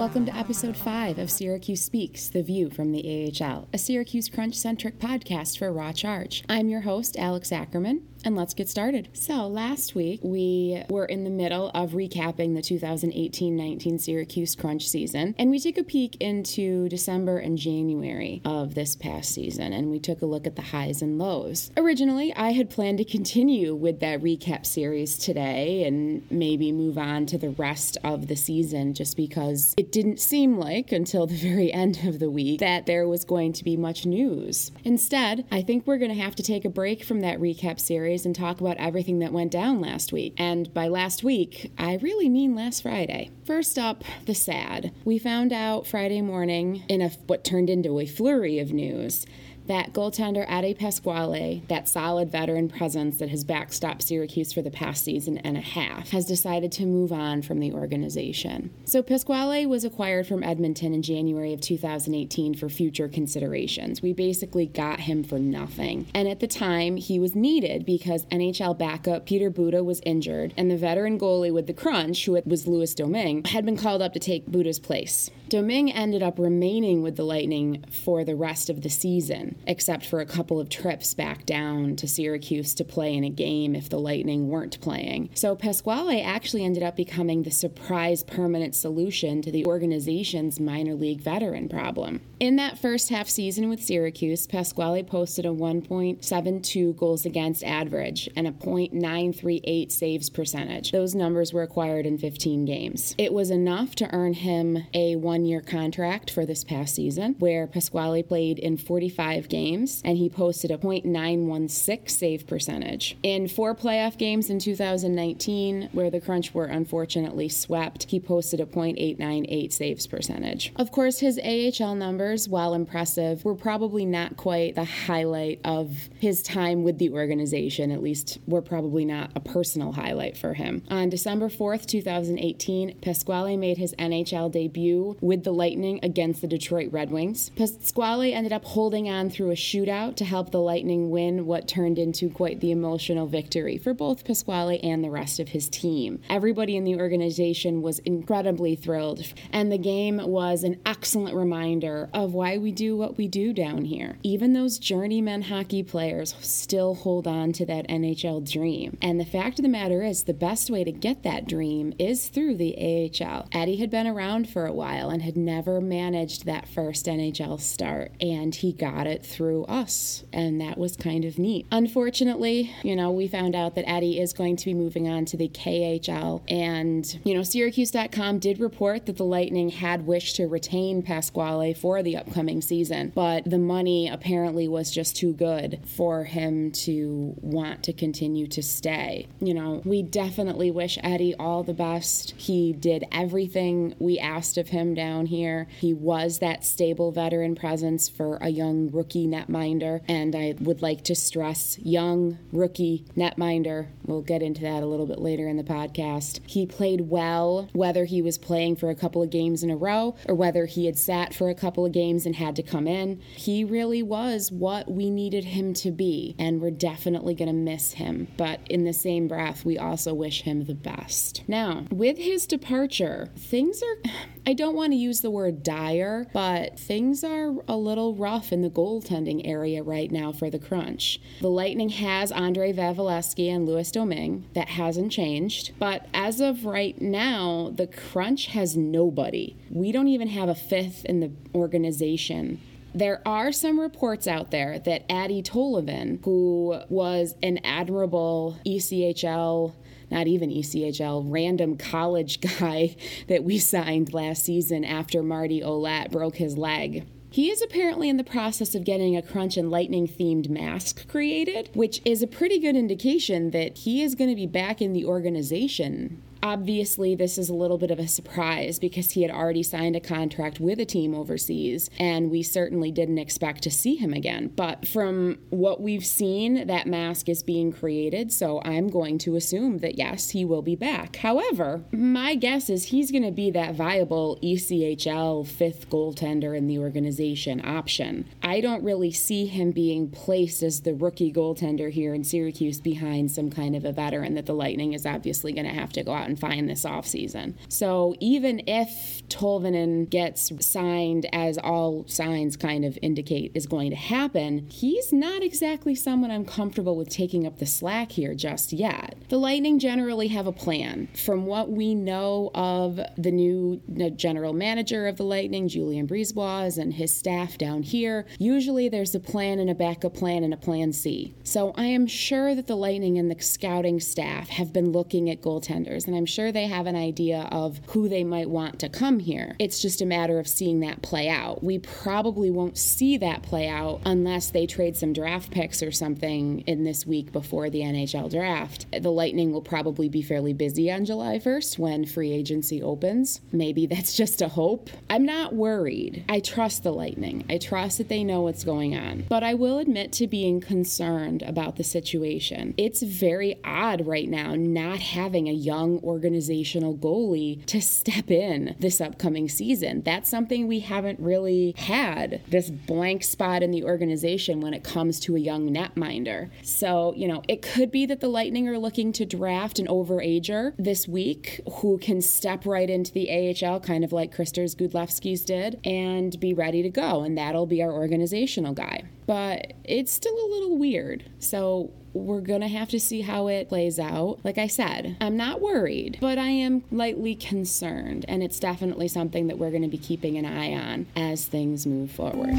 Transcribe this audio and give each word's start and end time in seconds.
Welcome 0.00 0.24
to 0.24 0.34
episode 0.34 0.78
5 0.78 1.18
of 1.18 1.30
Syracuse 1.30 1.82
Speaks, 1.82 2.30
The 2.30 2.42
View 2.42 2.70
from 2.70 2.90
the 2.90 3.34
AHL, 3.38 3.68
a 3.70 3.76
Syracuse 3.76 4.30
Crunch 4.30 4.54
centric 4.54 4.98
podcast 4.98 5.58
for 5.58 5.70
Raw 5.70 5.92
Charge. 5.92 6.42
I'm 6.48 6.70
your 6.70 6.80
host, 6.80 7.18
Alex 7.18 7.52
Ackerman, 7.52 8.08
and 8.24 8.36
let's 8.36 8.54
get 8.54 8.68
started. 8.68 9.08
So, 9.12 9.46
last 9.46 9.94
week 9.94 10.20
we 10.22 10.82
were 10.88 11.06
in 11.06 11.24
the 11.24 11.30
middle 11.30 11.70
of 11.74 11.92
recapping 11.92 12.54
the 12.54 12.62
2018 12.62 13.56
19 13.56 13.98
Syracuse 13.98 14.54
Crunch 14.54 14.88
season, 14.88 15.34
and 15.38 15.50
we 15.50 15.58
took 15.58 15.78
a 15.78 15.84
peek 15.84 16.16
into 16.20 16.88
December 16.88 17.38
and 17.38 17.58
January 17.58 18.40
of 18.44 18.74
this 18.74 18.96
past 18.96 19.32
season, 19.32 19.72
and 19.72 19.90
we 19.90 19.98
took 19.98 20.22
a 20.22 20.26
look 20.26 20.46
at 20.46 20.56
the 20.56 20.62
highs 20.62 21.02
and 21.02 21.18
lows. 21.18 21.70
Originally, 21.76 22.34
I 22.34 22.52
had 22.52 22.70
planned 22.70 22.98
to 22.98 23.04
continue 23.04 23.74
with 23.74 24.00
that 24.00 24.20
recap 24.20 24.66
series 24.66 25.18
today 25.18 25.84
and 25.84 26.22
maybe 26.30 26.72
move 26.72 26.98
on 26.98 27.26
to 27.26 27.38
the 27.38 27.50
rest 27.50 27.98
of 28.04 28.28
the 28.28 28.36
season 28.36 28.94
just 28.94 29.16
because 29.16 29.74
it 29.76 29.92
didn't 29.92 30.20
seem 30.20 30.58
like 30.58 30.92
until 30.92 31.26
the 31.26 31.36
very 31.40 31.72
end 31.72 32.00
of 32.04 32.18
the 32.18 32.30
week 32.30 32.60
that 32.60 32.86
there 32.86 33.08
was 33.08 33.24
going 33.24 33.52
to 33.52 33.64
be 33.64 33.76
much 33.76 34.06
news. 34.06 34.72
Instead, 34.84 35.46
I 35.50 35.62
think 35.62 35.86
we're 35.86 35.98
going 35.98 36.14
to 36.14 36.22
have 36.22 36.34
to 36.36 36.42
take 36.42 36.64
a 36.64 36.70
break 36.70 37.04
from 37.04 37.20
that 37.20 37.38
recap 37.38 37.80
series 37.80 38.09
series 38.10 38.26
and 38.26 38.34
talk 38.34 38.60
about 38.60 38.76
everything 38.78 39.20
that 39.20 39.32
went 39.32 39.52
down 39.52 39.80
last 39.80 40.12
week. 40.12 40.34
And 40.36 40.74
by 40.74 40.88
last 40.88 41.22
week, 41.22 41.70
I 41.78 41.94
really 42.02 42.28
mean 42.28 42.56
last 42.56 42.82
Friday. 42.82 43.30
First 43.44 43.78
up, 43.78 44.02
the 44.26 44.34
sad. 44.34 44.92
We 45.04 45.16
found 45.16 45.52
out 45.52 45.86
Friday 45.86 46.20
morning 46.20 46.82
in 46.88 47.02
a 47.02 47.10
what 47.28 47.44
turned 47.44 47.70
into 47.70 48.00
a 48.00 48.06
flurry 48.06 48.58
of 48.58 48.72
news 48.72 49.26
that 49.70 49.92
goaltender 49.92 50.44
Eddie 50.48 50.74
Pasquale, 50.74 51.62
that 51.68 51.88
solid 51.88 52.28
veteran 52.28 52.68
presence 52.68 53.18
that 53.18 53.28
has 53.28 53.44
backstopped 53.44 54.02
Syracuse 54.02 54.52
for 54.52 54.62
the 54.62 54.70
past 54.70 55.04
season 55.04 55.38
and 55.38 55.56
a 55.56 55.60
half, 55.60 56.10
has 56.10 56.26
decided 56.26 56.72
to 56.72 56.84
move 56.84 57.12
on 57.12 57.40
from 57.40 57.60
the 57.60 57.72
organization. 57.72 58.72
So 58.84 59.00
Pasquale 59.00 59.66
was 59.66 59.84
acquired 59.84 60.26
from 60.26 60.42
Edmonton 60.42 60.92
in 60.92 61.02
January 61.02 61.52
of 61.52 61.60
2018 61.60 62.54
for 62.54 62.68
future 62.68 63.06
considerations. 63.06 64.02
We 64.02 64.12
basically 64.12 64.66
got 64.66 64.98
him 64.98 65.22
for 65.22 65.38
nothing. 65.38 66.08
And 66.16 66.26
at 66.26 66.40
the 66.40 66.48
time, 66.48 66.96
he 66.96 67.20
was 67.20 67.36
needed 67.36 67.86
because 67.86 68.24
NHL 68.26 68.76
backup 68.76 69.24
Peter 69.24 69.52
Budaj 69.52 69.84
was 69.84 70.00
injured, 70.04 70.52
and 70.56 70.68
the 70.68 70.76
veteran 70.76 71.16
goalie 71.16 71.54
with 71.54 71.68
the 71.68 71.72
crunch, 71.72 72.24
who 72.24 72.34
it 72.34 72.44
was 72.44 72.66
Louis 72.66 72.92
Domingue, 72.92 73.44
had 73.44 73.64
been 73.64 73.76
called 73.76 74.02
up 74.02 74.14
to 74.14 74.18
take 74.18 74.46
Budaj's 74.46 74.80
place. 74.80 75.30
Domingue 75.48 75.92
ended 75.92 76.22
up 76.22 76.38
remaining 76.38 77.02
with 77.02 77.16
the 77.16 77.24
Lightning 77.24 77.84
for 77.90 78.24
the 78.24 78.36
rest 78.36 78.70
of 78.70 78.82
the 78.82 78.88
season, 78.88 79.56
except 79.66 80.06
for 80.06 80.20
a 80.20 80.26
couple 80.26 80.60
of 80.60 80.68
trips 80.68 81.14
back 81.14 81.46
down 81.46 81.96
to 81.96 82.08
Syracuse 82.08 82.74
to 82.74 82.84
play 82.84 83.14
in 83.14 83.24
a 83.24 83.30
game 83.30 83.74
if 83.74 83.88
the 83.88 83.98
Lightning 83.98 84.48
weren't 84.48 84.80
playing. 84.80 85.30
So 85.34 85.54
Pasquale 85.54 86.22
actually 86.22 86.64
ended 86.64 86.82
up 86.82 86.96
becoming 86.96 87.42
the 87.42 87.50
surprise 87.50 88.22
permanent 88.24 88.74
solution 88.74 89.42
to 89.42 89.52
the 89.52 89.66
organization's 89.66 90.58
minor 90.58 90.94
league 90.94 91.20
veteran 91.20 91.68
problem. 91.68 92.20
In 92.40 92.56
that 92.56 92.78
first 92.78 93.10
half 93.10 93.28
season 93.28 93.68
with 93.68 93.82
Syracuse, 93.82 94.46
Pasquale 94.46 95.02
posted 95.02 95.44
a 95.44 95.50
1.72 95.50 96.96
goals 96.96 97.26
against 97.26 97.62
average 97.62 98.30
and 98.34 98.48
a 98.48 98.52
.938 98.52 99.92
saves 99.92 100.30
percentage. 100.30 100.90
Those 100.90 101.14
numbers 101.14 101.52
were 101.52 101.62
acquired 101.62 102.06
in 102.06 102.16
15 102.16 102.64
games. 102.64 103.14
It 103.18 103.34
was 103.34 103.50
enough 103.50 103.94
to 103.96 104.14
earn 104.14 104.32
him 104.32 104.86
a 104.94 105.16
one 105.16 105.44
year 105.44 105.60
contract 105.60 106.30
for 106.30 106.46
this 106.46 106.64
past 106.64 106.94
season, 106.94 107.36
where 107.38 107.66
Pasquale 107.66 108.22
played 108.22 108.58
in 108.58 108.78
45 108.78 109.49
games 109.50 110.00
and 110.04 110.16
he 110.16 110.28
posted 110.28 110.70
a 110.70 110.78
.916 110.78 112.08
save 112.08 112.46
percentage. 112.46 113.16
In 113.22 113.48
four 113.48 113.74
playoff 113.74 114.16
games 114.16 114.48
in 114.48 114.58
2019, 114.58 115.90
where 115.92 116.10
the 116.10 116.20
Crunch 116.20 116.54
were 116.54 116.64
unfortunately 116.64 117.48
swept, 117.48 118.04
he 118.04 118.20
posted 118.20 118.60
a 118.60 118.66
.898 118.66 119.72
saves 119.72 120.06
percentage. 120.06 120.72
Of 120.76 120.92
course, 120.92 121.18
his 121.18 121.38
AHL 121.38 121.94
numbers, 121.94 122.48
while 122.48 122.74
impressive, 122.74 123.44
were 123.44 123.54
probably 123.54 124.04
not 124.04 124.36
quite 124.36 124.74
the 124.74 124.84
highlight 124.84 125.60
of 125.64 126.08
his 126.18 126.42
time 126.42 126.84
with 126.84 126.98
the 126.98 127.10
organization, 127.10 127.90
at 127.90 128.02
least 128.02 128.38
were 128.46 128.62
probably 128.62 129.04
not 129.04 129.30
a 129.34 129.40
personal 129.40 129.92
highlight 129.92 130.36
for 130.36 130.54
him. 130.54 130.82
On 130.90 131.08
December 131.08 131.48
4th, 131.48 131.86
2018, 131.86 132.98
Pasquale 133.00 133.56
made 133.56 133.78
his 133.78 133.94
NHL 133.94 134.52
debut 134.52 135.16
with 135.20 135.44
the 135.44 135.52
Lightning 135.52 136.00
against 136.02 136.40
the 136.40 136.46
Detroit 136.46 136.92
Red 136.92 137.10
Wings. 137.10 137.50
Pasquale 137.50 138.32
ended 138.32 138.52
up 138.52 138.64
holding 138.64 139.08
on 139.08 139.29
through 139.30 139.50
a 139.50 139.54
shootout 139.54 140.16
to 140.16 140.24
help 140.24 140.50
the 140.50 140.60
Lightning 140.60 141.10
win 141.10 141.46
what 141.46 141.68
turned 141.68 141.98
into 141.98 142.28
quite 142.30 142.60
the 142.60 142.70
emotional 142.70 143.26
victory 143.26 143.78
for 143.78 143.94
both 143.94 144.24
Pasquale 144.24 144.80
and 144.80 145.02
the 145.02 145.10
rest 145.10 145.40
of 145.40 145.48
his 145.48 145.68
team. 145.68 146.20
Everybody 146.28 146.76
in 146.76 146.84
the 146.84 146.98
organization 146.98 147.82
was 147.82 147.98
incredibly 148.00 148.76
thrilled, 148.76 149.32
and 149.52 149.70
the 149.70 149.78
game 149.78 150.20
was 150.22 150.64
an 150.64 150.80
excellent 150.84 151.36
reminder 151.36 152.08
of 152.12 152.34
why 152.34 152.58
we 152.58 152.72
do 152.72 152.96
what 152.96 153.16
we 153.16 153.28
do 153.28 153.52
down 153.52 153.84
here. 153.84 154.16
Even 154.22 154.52
those 154.52 154.78
journeyman 154.78 155.42
hockey 155.42 155.82
players 155.82 156.34
still 156.40 156.94
hold 156.94 157.26
on 157.26 157.52
to 157.52 157.66
that 157.66 157.88
NHL 157.88 158.50
dream. 158.50 158.96
And 159.00 159.20
the 159.20 159.24
fact 159.24 159.58
of 159.58 159.62
the 159.62 159.68
matter 159.68 160.02
is, 160.02 160.24
the 160.24 160.34
best 160.34 160.70
way 160.70 160.84
to 160.84 160.92
get 160.92 161.22
that 161.22 161.46
dream 161.46 161.92
is 161.98 162.28
through 162.28 162.56
the 162.56 162.74
AHL. 163.20 163.48
Eddie 163.52 163.76
had 163.76 163.90
been 163.90 164.06
around 164.06 164.48
for 164.48 164.66
a 164.66 164.72
while 164.72 165.10
and 165.10 165.22
had 165.22 165.36
never 165.36 165.80
managed 165.80 166.44
that 166.44 166.68
first 166.68 167.06
NHL 167.06 167.60
start, 167.60 168.12
and 168.20 168.54
he 168.54 168.72
got 168.72 169.06
it 169.06 169.19
through 169.24 169.64
us, 169.64 170.24
and 170.32 170.60
that 170.60 170.78
was 170.78 170.96
kind 170.96 171.24
of 171.24 171.38
neat. 171.38 171.66
Unfortunately, 171.70 172.74
you 172.82 172.94
know, 172.96 173.10
we 173.10 173.28
found 173.28 173.54
out 173.54 173.74
that 173.74 173.88
Eddie 173.88 174.20
is 174.20 174.32
going 174.32 174.56
to 174.56 174.64
be 174.64 174.74
moving 174.74 175.08
on 175.08 175.24
to 175.26 175.36
the 175.36 175.48
KHL, 175.48 176.42
and, 176.48 177.18
you 177.24 177.34
know, 177.34 177.42
Syracuse.com 177.42 178.38
did 178.38 178.60
report 178.60 179.06
that 179.06 179.16
the 179.16 179.24
Lightning 179.24 179.70
had 179.70 180.06
wished 180.06 180.36
to 180.36 180.46
retain 180.46 181.02
Pasquale 181.02 181.74
for 181.74 182.02
the 182.02 182.16
upcoming 182.16 182.60
season, 182.60 183.12
but 183.14 183.44
the 183.44 183.58
money 183.58 184.08
apparently 184.08 184.68
was 184.68 184.90
just 184.90 185.16
too 185.16 185.32
good 185.32 185.80
for 185.86 186.24
him 186.24 186.70
to 186.70 187.34
want 187.40 187.82
to 187.84 187.92
continue 187.92 188.46
to 188.46 188.62
stay. 188.62 189.26
You 189.40 189.54
know, 189.54 189.82
we 189.84 190.02
definitely 190.02 190.70
wish 190.70 190.98
Eddie 191.02 191.34
all 191.34 191.62
the 191.62 191.74
best. 191.74 192.32
He 192.36 192.72
did 192.72 193.04
everything 193.12 193.94
we 193.98 194.18
asked 194.18 194.56
of 194.56 194.68
him 194.68 194.94
down 194.94 195.26
here. 195.26 195.66
He 195.78 195.92
was 195.92 196.38
that 196.38 196.64
stable 196.64 197.12
veteran 197.12 197.54
presence 197.54 198.08
for 198.08 198.36
a 198.36 198.48
young 198.48 198.90
rookie 198.90 199.09
netminder, 199.18 200.00
and 200.08 200.34
I 200.34 200.54
would 200.60 200.82
like 200.82 201.04
to 201.04 201.14
stress 201.14 201.78
young 201.78 202.38
rookie 202.52 203.04
netminder. 203.16 203.88
We'll 204.06 204.22
get 204.22 204.42
into 204.42 204.62
that 204.62 204.82
a 204.82 204.86
little 204.86 205.06
bit 205.06 205.18
later 205.18 205.48
in 205.48 205.56
the 205.56 205.62
podcast. 205.62 206.40
He 206.46 206.66
played 206.66 207.02
well, 207.02 207.68
whether 207.72 208.04
he 208.04 208.22
was 208.22 208.38
playing 208.38 208.76
for 208.76 208.90
a 208.90 208.94
couple 208.94 209.22
of 209.22 209.30
games 209.30 209.62
in 209.62 209.70
a 209.70 209.76
row 209.76 210.16
or 210.26 210.34
whether 210.34 210.66
he 210.66 210.86
had 210.86 210.98
sat 210.98 211.34
for 211.34 211.48
a 211.48 211.54
couple 211.54 211.86
of 211.86 211.92
games 211.92 212.26
and 212.26 212.36
had 212.36 212.56
to 212.56 212.62
come 212.62 212.86
in. 212.86 213.20
He 213.34 213.64
really 213.64 214.02
was 214.02 214.50
what 214.50 214.90
we 214.90 215.10
needed 215.10 215.44
him 215.44 215.74
to 215.74 215.90
be, 215.90 216.34
and 216.38 216.60
we're 216.60 216.70
definitely 216.70 217.34
going 217.34 217.48
to 217.48 217.54
miss 217.54 217.92
him. 217.92 218.28
But 218.36 218.60
in 218.68 218.84
the 218.84 218.92
same 218.92 219.28
breath, 219.28 219.64
we 219.64 219.78
also 219.78 220.14
wish 220.14 220.42
him 220.42 220.64
the 220.64 220.74
best. 220.74 221.42
Now, 221.48 221.86
with 221.90 222.18
his 222.18 222.46
departure, 222.46 223.30
things 223.36 223.82
are, 223.82 224.10
I 224.46 224.54
don't 224.54 224.74
want 224.74 224.92
to 224.92 224.96
use 224.96 225.20
the 225.20 225.30
word 225.30 225.62
dire, 225.62 226.26
but 226.32 226.78
things 226.78 227.22
are 227.22 227.54
a 227.68 227.76
little 227.76 228.14
rough 228.14 228.52
in 228.52 228.62
the 228.62 228.70
goaltending 229.00 229.46
area 229.46 229.82
right 229.82 230.10
now 230.10 230.32
for 230.32 230.50
the 230.50 230.58
Crunch. 230.58 231.20
The 231.40 231.48
Lightning 231.48 231.88
has 231.90 232.32
Andrei 232.32 232.72
Vasilevskiy 232.72 233.48
and 233.48 233.66
Louis 233.66 233.90
Domingue. 233.90 234.46
That 234.54 234.68
hasn't 234.70 235.12
changed. 235.12 235.72
But 235.78 236.06
as 236.14 236.40
of 236.40 236.64
right 236.64 237.00
now, 237.00 237.72
the 237.74 237.86
Crunch 237.86 238.46
has 238.46 238.76
nobody. 238.76 239.56
We 239.70 239.92
don't 239.92 240.08
even 240.08 240.28
have 240.28 240.48
a 240.48 240.54
fifth 240.54 241.04
in 241.04 241.20
the 241.20 241.32
organization 241.54 242.60
there 242.92 243.22
are 243.24 243.52
some 243.52 243.78
reports 243.78 244.26
out 244.26 244.50
there 244.50 244.80
that 244.80 245.04
Atte 245.08 245.44
Tolvanen, 245.44 246.24
who 246.24 246.76
was 246.88 247.36
an 247.40 247.58
admirable 247.58 248.58
ECHL 248.66 249.74
not 250.10 250.26
even 250.26 250.50
ECHL, 250.50 251.24
random 251.28 251.76
college 251.76 252.40
guy 252.58 252.96
that 253.28 253.44
we 253.44 253.58
signed 253.58 254.12
last 254.12 254.44
season 254.44 254.84
after 254.84 255.22
Marty 255.22 255.60
Ouellette 255.60 256.10
broke 256.10 256.36
his 256.36 256.58
leg. 256.58 257.06
He 257.32 257.48
is 257.48 257.62
apparently 257.62 258.08
in 258.08 258.16
the 258.16 258.24
process 258.24 258.74
of 258.74 258.84
getting 258.84 259.16
a 259.16 259.22
Crunch 259.22 259.56
and 259.56 259.70
Lightning 259.70 260.08
themed 260.08 260.48
mask 260.48 261.06
created, 261.06 261.70
which 261.74 262.02
is 262.04 262.22
a 262.22 262.26
pretty 262.26 262.58
good 262.58 262.74
indication 262.74 263.52
that 263.52 263.78
he 263.78 264.02
is 264.02 264.16
going 264.16 264.30
to 264.30 264.36
be 264.36 264.46
back 264.46 264.82
in 264.82 264.92
the 264.92 265.04
organization 265.04 266.20
Obviously, 266.42 267.14
this 267.14 267.36
is 267.36 267.48
a 267.48 267.54
little 267.54 267.78
bit 267.78 267.90
of 267.90 267.98
a 267.98 268.08
surprise 268.08 268.78
because 268.78 269.10
he 269.10 269.22
had 269.22 269.30
already 269.30 269.62
signed 269.62 269.96
a 269.96 270.00
contract 270.00 270.58
with 270.58 270.80
a 270.80 270.84
team 270.84 271.14
overseas, 271.14 271.90
and 271.98 272.30
we 272.30 272.42
certainly 272.42 272.90
didn't 272.90 273.18
expect 273.18 273.62
to 273.62 273.70
see 273.70 273.96
him 273.96 274.14
again. 274.14 274.52
But 274.56 274.88
from 274.88 275.38
what 275.50 275.80
we've 275.80 276.06
seen, 276.06 276.66
that 276.66 276.86
mask 276.86 277.28
is 277.28 277.42
being 277.42 277.72
created, 277.72 278.32
so 278.32 278.62
I'm 278.64 278.88
going 278.88 279.18
to 279.18 279.36
assume 279.36 279.78
that 279.78 279.98
yes, 279.98 280.30
he 280.30 280.44
will 280.44 280.62
be 280.62 280.76
back. 280.76 281.16
However, 281.16 281.82
my 281.92 282.34
guess 282.34 282.70
is 282.70 282.86
he's 282.86 283.10
going 283.10 283.24
to 283.24 283.30
be 283.30 283.50
that 283.50 283.74
viable 283.74 284.38
ECHL 284.42 285.46
fifth 285.46 285.90
goaltender 285.90 286.56
in 286.56 286.66
the 286.66 286.78
organization 286.78 287.60
option. 287.64 288.26
I 288.42 288.60
don't 288.60 288.82
really 288.82 289.12
see 289.12 289.46
him 289.46 289.72
being 289.72 290.08
placed 290.10 290.62
as 290.62 290.80
the 290.80 290.94
rookie 290.94 291.32
goaltender 291.32 291.90
here 291.90 292.14
in 292.14 292.24
Syracuse 292.24 292.80
behind 292.80 293.30
some 293.30 293.50
kind 293.50 293.76
of 293.76 293.84
a 293.84 293.92
veteran 293.92 294.34
that 294.34 294.46
the 294.46 294.54
Lightning 294.54 294.94
is 294.94 295.04
obviously 295.04 295.52
going 295.52 295.66
to 295.66 295.74
have 295.74 295.92
to 295.92 296.02
go 296.02 296.12
out 296.12 296.29
done 296.30 296.50
fine 296.50 296.66
this 296.66 296.84
offseason. 296.84 297.54
So 297.68 298.14
even 298.20 298.62
if 298.66 299.22
Tolvanen 299.28 300.08
gets 300.08 300.52
signed, 300.64 301.26
as 301.32 301.58
all 301.58 302.04
signs 302.06 302.56
kind 302.56 302.84
of 302.84 302.98
indicate 303.02 303.52
is 303.54 303.66
going 303.66 303.90
to 303.90 303.96
happen, 303.96 304.68
he's 304.70 305.12
not 305.12 305.42
exactly 305.42 305.94
someone 305.94 306.30
I'm 306.30 306.44
comfortable 306.44 306.96
with 306.96 307.08
taking 307.08 307.46
up 307.46 307.58
the 307.58 307.66
slack 307.66 308.12
here 308.12 308.34
just 308.34 308.72
yet. 308.72 309.16
The 309.28 309.38
Lightning 309.38 309.78
generally 309.78 310.28
have 310.28 310.46
a 310.46 310.52
plan. 310.52 311.08
From 311.24 311.46
what 311.46 311.70
we 311.70 311.94
know 311.94 312.50
of 312.54 313.00
the 313.16 313.30
new 313.30 313.80
general 314.16 314.52
manager 314.52 315.06
of 315.06 315.16
the 315.16 315.24
Lightning, 315.24 315.68
Julien 315.68 316.06
BriseBois, 316.06 316.78
and 316.78 316.94
his 316.94 317.14
staff 317.14 317.58
down 317.58 317.82
here, 317.82 318.26
usually 318.38 318.88
there's 318.88 319.14
a 319.14 319.20
plan 319.20 319.58
and 319.58 319.70
a 319.70 319.74
backup 319.74 320.14
plan 320.14 320.44
and 320.44 320.54
a 320.54 320.56
plan 320.56 320.92
C. 320.92 321.34
So 321.44 321.72
I 321.76 321.86
am 321.86 322.06
sure 322.06 322.54
that 322.54 322.66
the 322.66 322.76
Lightning 322.76 323.18
and 323.18 323.30
the 323.30 323.40
scouting 323.40 324.00
staff 324.00 324.48
have 324.48 324.72
been 324.72 324.92
looking 324.92 325.30
at 325.30 325.40
goaltenders, 325.40 326.06
and 326.06 326.14
I'm 326.20 326.26
sure 326.26 326.52
they 326.52 326.66
have 326.66 326.86
an 326.86 326.96
idea 326.96 327.48
of 327.50 327.80
who 327.86 328.06
they 328.06 328.24
might 328.24 328.50
want 328.50 328.78
to 328.80 328.90
come 328.90 329.20
here. 329.20 329.56
It's 329.58 329.80
just 329.80 330.02
a 330.02 330.04
matter 330.04 330.38
of 330.38 330.46
seeing 330.46 330.80
that 330.80 331.00
play 331.00 331.30
out. 331.30 331.64
We 331.64 331.78
probably 331.78 332.50
won't 332.50 332.76
see 332.76 333.16
that 333.16 333.42
play 333.42 333.70
out 333.70 334.02
unless 334.04 334.50
they 334.50 334.66
trade 334.66 334.98
some 334.98 335.14
draft 335.14 335.50
picks 335.50 335.82
or 335.82 335.90
something 335.90 336.60
in 336.66 336.84
this 336.84 337.06
week 337.06 337.32
before 337.32 337.70
the 337.70 337.80
NHL 337.80 338.30
draft. 338.30 338.84
The 338.92 339.10
Lightning 339.10 339.50
will 339.50 339.62
probably 339.62 340.10
be 340.10 340.20
fairly 340.20 340.52
busy 340.52 340.92
on 340.92 341.06
July 341.06 341.38
1st 341.38 341.78
when 341.78 342.04
free 342.04 342.32
agency 342.32 342.82
opens. 342.82 343.40
Maybe 343.50 343.86
that's 343.86 344.14
just 344.20 344.42
a 344.42 344.48
hope. 344.48 344.90
I'm 345.08 345.24
not 345.24 345.54
worried. 345.54 346.26
I 346.28 346.40
trust 346.40 346.82
the 346.82 346.92
Lightning. 346.92 347.46
I 347.48 347.56
trust 347.56 347.96
that 347.96 348.10
they 348.10 348.24
know 348.24 348.42
what's 348.42 348.62
going 348.62 348.94
on. 348.94 349.24
But 349.26 349.42
I 349.42 349.54
will 349.54 349.78
admit 349.78 350.12
to 350.12 350.26
being 350.26 350.60
concerned 350.60 351.42
about 351.44 351.76
the 351.76 351.84
situation. 351.84 352.74
It's 352.76 353.02
very 353.02 353.58
odd 353.64 354.06
right 354.06 354.28
now 354.28 354.54
not 354.54 354.98
having 354.98 355.48
a 355.48 355.52
young 355.52 355.98
organizational 356.10 356.96
goalie 356.96 357.64
to 357.66 357.80
step 357.80 358.30
in 358.30 358.76
this 358.78 359.00
upcoming 359.00 359.48
season. 359.48 360.02
That's 360.02 360.28
something 360.28 360.66
we 360.66 360.80
haven't 360.80 361.20
really 361.20 361.74
had 361.76 362.42
this 362.48 362.70
blank 362.70 363.22
spot 363.24 363.62
in 363.62 363.70
the 363.70 363.84
organization 363.84 364.60
when 364.60 364.74
it 364.74 364.84
comes 364.84 365.20
to 365.20 365.36
a 365.36 365.38
young 365.38 365.70
netminder. 365.70 366.50
So, 366.62 367.14
you 367.16 367.28
know, 367.28 367.42
it 367.48 367.62
could 367.62 367.90
be 367.90 368.06
that 368.06 368.20
the 368.20 368.28
Lightning 368.28 368.68
are 368.68 368.78
looking 368.78 369.12
to 369.12 369.24
draft 369.24 369.78
an 369.78 369.86
overager 369.86 370.74
this 370.76 371.06
week 371.06 371.60
who 371.80 371.98
can 371.98 372.20
step 372.20 372.66
right 372.66 372.90
into 372.90 373.12
the 373.12 373.30
AHL, 373.30 373.80
kind 373.80 374.04
of 374.04 374.12
like 374.12 374.34
Kristers 374.34 374.74
Gudlevskis 374.74 375.44
did, 375.44 375.80
and 375.84 376.38
be 376.40 376.52
ready 376.52 376.82
to 376.82 376.90
go. 376.90 377.22
And 377.22 377.38
that'll 377.38 377.66
be 377.66 377.82
our 377.82 377.92
organizational 377.92 378.74
guy. 378.74 379.04
But 379.30 379.74
it's 379.84 380.10
still 380.10 380.34
a 380.34 380.50
little 380.50 380.76
weird. 380.76 381.22
So 381.38 381.92
we're 382.14 382.40
going 382.40 382.62
to 382.62 382.66
have 382.66 382.88
to 382.88 382.98
see 382.98 383.20
how 383.20 383.46
it 383.46 383.68
plays 383.68 384.00
out. 384.00 384.40
Like 384.42 384.58
I 384.58 384.66
said, 384.66 385.16
I'm 385.20 385.36
not 385.36 385.60
worried, 385.60 386.18
but 386.20 386.36
I 386.36 386.48
am 386.48 386.82
lightly 386.90 387.36
concerned. 387.36 388.24
And 388.26 388.42
it's 388.42 388.58
definitely 388.58 389.06
something 389.06 389.46
that 389.46 389.56
we're 389.56 389.70
going 389.70 389.82
to 389.82 389.88
be 389.88 389.98
keeping 389.98 390.36
an 390.36 390.46
eye 390.46 390.72
on 390.72 391.06
as 391.14 391.46
things 391.46 391.86
move 391.86 392.10
forward. 392.10 392.56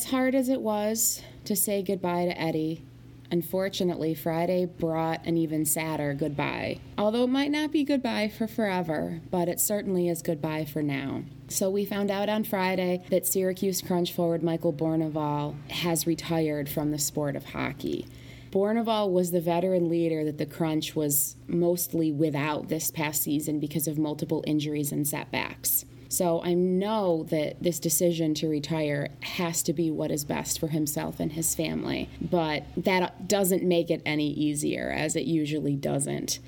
As 0.00 0.06
hard 0.06 0.34
as 0.34 0.48
it 0.48 0.62
was 0.62 1.20
to 1.44 1.54
say 1.54 1.82
goodbye 1.82 2.24
to 2.24 2.40
Eddie, 2.40 2.82
unfortunately, 3.30 4.14
Friday 4.14 4.64
brought 4.64 5.26
an 5.26 5.36
even 5.36 5.66
sadder 5.66 6.14
goodbye. 6.14 6.80
Although 6.96 7.24
it 7.24 7.30
might 7.30 7.50
not 7.50 7.70
be 7.70 7.84
goodbye 7.84 8.28
for 8.28 8.46
forever, 8.46 9.20
but 9.30 9.46
it 9.46 9.60
certainly 9.60 10.08
is 10.08 10.22
goodbye 10.22 10.64
for 10.64 10.82
now. 10.82 11.24
So 11.48 11.68
we 11.68 11.84
found 11.84 12.10
out 12.10 12.30
on 12.30 12.44
Friday 12.44 13.04
that 13.10 13.26
Syracuse 13.26 13.82
Crunch 13.82 14.14
forward 14.14 14.42
Michael 14.42 14.72
Bournival 14.72 15.54
has 15.68 16.06
retired 16.06 16.70
from 16.70 16.92
the 16.92 16.98
sport 16.98 17.36
of 17.36 17.44
hockey. 17.44 18.06
Bournival 18.50 19.12
was 19.12 19.32
the 19.32 19.40
veteran 19.42 19.90
leader 19.90 20.24
that 20.24 20.38
the 20.38 20.46
Crunch 20.46 20.96
was 20.96 21.36
mostly 21.46 22.10
without 22.10 22.70
this 22.70 22.90
past 22.90 23.22
season 23.22 23.60
because 23.60 23.86
of 23.86 23.98
multiple 23.98 24.42
injuries 24.46 24.92
and 24.92 25.06
setbacks. 25.06 25.84
So 26.10 26.42
I 26.42 26.54
know 26.54 27.24
that 27.30 27.62
this 27.62 27.78
decision 27.78 28.34
to 28.34 28.48
retire 28.48 29.10
has 29.20 29.62
to 29.62 29.72
be 29.72 29.92
what 29.92 30.10
is 30.10 30.24
best 30.24 30.58
for 30.58 30.66
himself 30.66 31.20
and 31.20 31.32
his 31.32 31.54
family, 31.54 32.10
but 32.20 32.64
that 32.76 33.28
doesn't 33.28 33.62
make 33.62 33.92
it 33.92 34.02
any 34.04 34.28
easier, 34.28 34.90
as 34.90 35.14
it 35.14 35.26
usually 35.26 35.76
doesn't. 35.76 36.40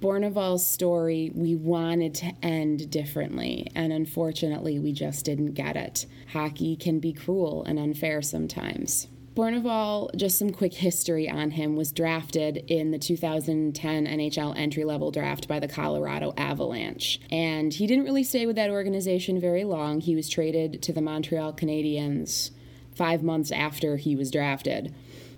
Bournival's 0.00 0.68
story 0.68 1.30
we 1.32 1.54
wanted 1.54 2.12
to 2.16 2.32
end 2.42 2.90
differently, 2.90 3.70
and 3.76 3.92
unfortunately, 3.92 4.80
we 4.80 4.92
just 4.92 5.24
didn't 5.24 5.52
get 5.52 5.76
it. 5.76 6.06
Hockey 6.32 6.74
can 6.74 6.98
be 6.98 7.12
cruel 7.12 7.62
and 7.62 7.78
unfair 7.78 8.20
sometimes. 8.20 9.06
Bournival, 9.34 10.14
just 10.14 10.38
some 10.38 10.50
quick 10.50 10.74
history 10.74 11.28
on 11.28 11.50
him, 11.50 11.74
was 11.74 11.90
drafted 11.90 12.58
in 12.68 12.92
the 12.92 12.98
2010 12.98 14.06
NHL 14.06 14.56
entry 14.56 14.84
level 14.84 15.10
draft 15.10 15.48
by 15.48 15.58
the 15.58 15.66
Colorado 15.66 16.32
Avalanche. 16.36 17.20
And 17.32 17.74
he 17.74 17.88
didn't 17.88 18.04
really 18.04 18.22
stay 18.22 18.46
with 18.46 18.54
that 18.56 18.70
organization 18.70 19.40
very 19.40 19.64
long. 19.64 20.00
He 20.00 20.14
was 20.14 20.28
traded 20.28 20.82
to 20.82 20.92
the 20.92 21.02
Montreal 21.02 21.52
Canadiens 21.52 22.52
five 22.94 23.24
months 23.24 23.50
after 23.50 23.96
he 23.96 24.14
was 24.14 24.30
drafted. 24.30 24.94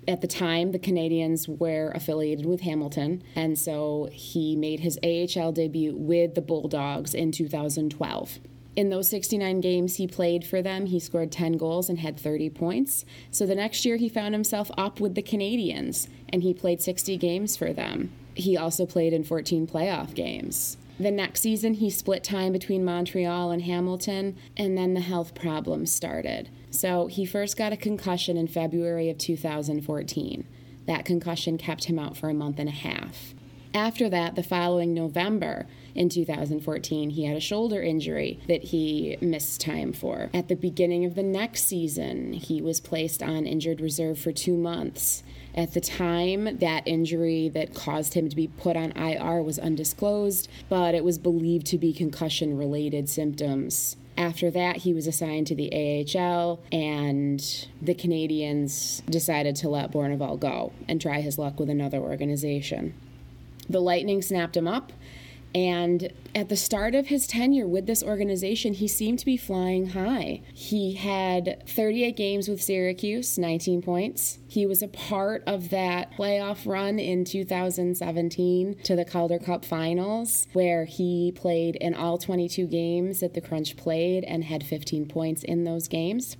At 0.07 0.21
the 0.21 0.27
time, 0.27 0.73
the 0.73 0.79
Canadiens 0.79 1.47
were 1.47 1.91
affiliated 1.95 2.45
with 2.45 2.61
Hamilton, 2.61 3.23
and 3.35 3.57
so 3.57 4.09
he 4.11 4.55
made 4.55 4.81
his 4.81 4.99
AHL 5.03 5.51
debut 5.51 5.95
with 5.95 6.35
the 6.35 6.41
Bulldogs 6.41 7.15
in 7.15 7.31
2012 7.31 8.39
in 8.77 8.91
those 8.91 9.09
69 9.09 9.59
games 9.59 9.95
he 9.95 10.05
played 10.05 10.45
for 10.45 10.61
them, 10.61 10.85
he 10.85 10.99
scored 10.99 11.31
10 11.31 11.53
goals 11.53 11.89
and 11.89 11.97
had 11.97 12.17
30 12.17 12.51
points. 12.51 13.05
So 13.31 13.47
the 13.47 13.55
next 13.55 13.83
year 13.85 13.97
he 13.97 14.07
found 14.07 14.35
himself 14.35 14.69
up 14.77 14.99
with 14.99 15.15
the 15.15 15.23
Canadiens 15.23 16.07
and 16.29 16.43
he 16.43 16.53
played 16.53 16.79
60 16.79 17.17
games 17.17 17.57
for 17.57 17.73
them. 17.73 18.11
He 18.35 18.55
also 18.55 18.85
played 18.85 19.13
in 19.13 19.23
14 19.23 19.65
playoff 19.65 20.13
games. 20.13 20.77
The 20.99 21.09
next 21.09 21.41
season, 21.41 21.75
he 21.75 21.89
split 21.89 22.23
time 22.23 22.53
between 22.53 22.85
Montreal 22.85 23.51
and 23.51 23.61
Hamilton, 23.61 24.35
and 24.55 24.75
then 24.75 24.95
the 24.95 25.01
health 25.01 25.35
problems 25.35 25.91
started. 25.91 26.49
So 26.71 27.05
he 27.05 27.23
first 27.23 27.55
got 27.55 27.73
a 27.73 27.77
concussion 27.77 28.35
in 28.35 28.47
February 28.47 29.09
of 29.09 29.19
2014. 29.19 30.47
That 30.87 31.05
concussion 31.05 31.57
kept 31.57 31.83
him 31.83 31.99
out 31.99 32.17
for 32.17 32.29
a 32.29 32.33
month 32.33 32.57
and 32.57 32.69
a 32.69 32.71
half. 32.71 33.35
After 33.73 34.09
that, 34.09 34.35
the 34.35 34.43
following 34.43 34.93
November 34.93 35.67
in 35.93 36.09
2014, 36.09 37.09
he 37.11 37.25
had 37.25 37.35
a 37.35 37.41
shoulder 37.41 37.81
injury 37.81 38.39
that 38.47 38.65
he 38.65 39.17
missed 39.21 39.61
time 39.61 39.93
for. 39.93 40.29
At 40.33 40.47
the 40.47 40.55
beginning 40.55 41.05
of 41.05 41.15
the 41.15 41.23
next 41.23 41.63
season, 41.63 42.33
he 42.33 42.61
was 42.61 42.79
placed 42.79 43.21
on 43.23 43.45
injured 43.45 43.81
reserve 43.81 44.19
for 44.19 44.31
two 44.31 44.55
months. 44.55 45.23
At 45.55 45.73
the 45.73 45.81
time, 45.81 46.57
that 46.59 46.87
injury 46.87 47.49
that 47.49 47.73
caused 47.73 48.13
him 48.13 48.29
to 48.29 48.35
be 48.35 48.47
put 48.47 48.77
on 48.77 48.91
IR 48.91 49.41
was 49.41 49.57
undisclosed, 49.57 50.47
but 50.69 50.93
it 50.93 51.03
was 51.03 51.17
believed 51.17 51.65
to 51.67 51.77
be 51.77 51.93
concussion 51.93 52.57
related 52.57 53.09
symptoms. 53.09 53.97
After 54.17 54.49
that, 54.51 54.77
he 54.77 54.93
was 54.93 55.05
assigned 55.05 55.47
to 55.47 55.55
the 55.55 55.71
AHL, 55.71 56.59
and 56.71 57.39
the 57.81 57.93
Canadiens 57.93 59.05
decided 59.05 59.55
to 59.57 59.69
let 59.69 59.91
Bournival 59.91 60.39
go 60.39 60.73
and 60.87 60.99
try 60.99 61.21
his 61.21 61.37
luck 61.37 61.59
with 61.59 61.69
another 61.69 61.99
organization. 61.99 62.95
The 63.69 63.81
Lightning 63.81 64.21
snapped 64.21 64.55
him 64.57 64.67
up. 64.67 64.91
And 65.55 66.11
at 66.35 66.49
the 66.49 66.57
start 66.57 66.93
of 66.93 67.07
his 67.07 67.25
tenure 67.25 67.67
with 67.67 67.87
this 67.87 68.03
organization, 68.03 68.73
he 68.73 68.87
seemed 68.87 69.17
to 69.19 69.25
be 69.25 69.37
flying 69.37 69.87
high. 69.87 70.41
He 70.53 70.93
had 70.93 71.63
38 71.67 72.15
games 72.15 72.47
with 72.47 72.61
Syracuse, 72.61 73.39
19 73.39 73.81
points. 73.81 74.39
He 74.47 74.65
was 74.65 74.83
a 74.83 74.87
part 74.87 75.43
of 75.47 75.69
that 75.69 76.11
playoff 76.15 76.67
run 76.67 76.99
in 76.99 77.25
2017 77.25 78.75
to 78.83 78.95
the 78.95 79.05
Calder 79.05 79.39
Cup 79.39 79.65
finals, 79.65 80.47
where 80.53 80.85
he 80.85 81.31
played 81.35 81.75
in 81.77 81.95
all 81.95 82.17
22 82.17 82.67
games 82.67 83.21
that 83.21 83.33
the 83.33 83.41
Crunch 83.41 83.77
played 83.77 84.25
and 84.25 84.43
had 84.43 84.63
15 84.63 85.07
points 85.07 85.43
in 85.43 85.63
those 85.63 85.87
games. 85.87 86.37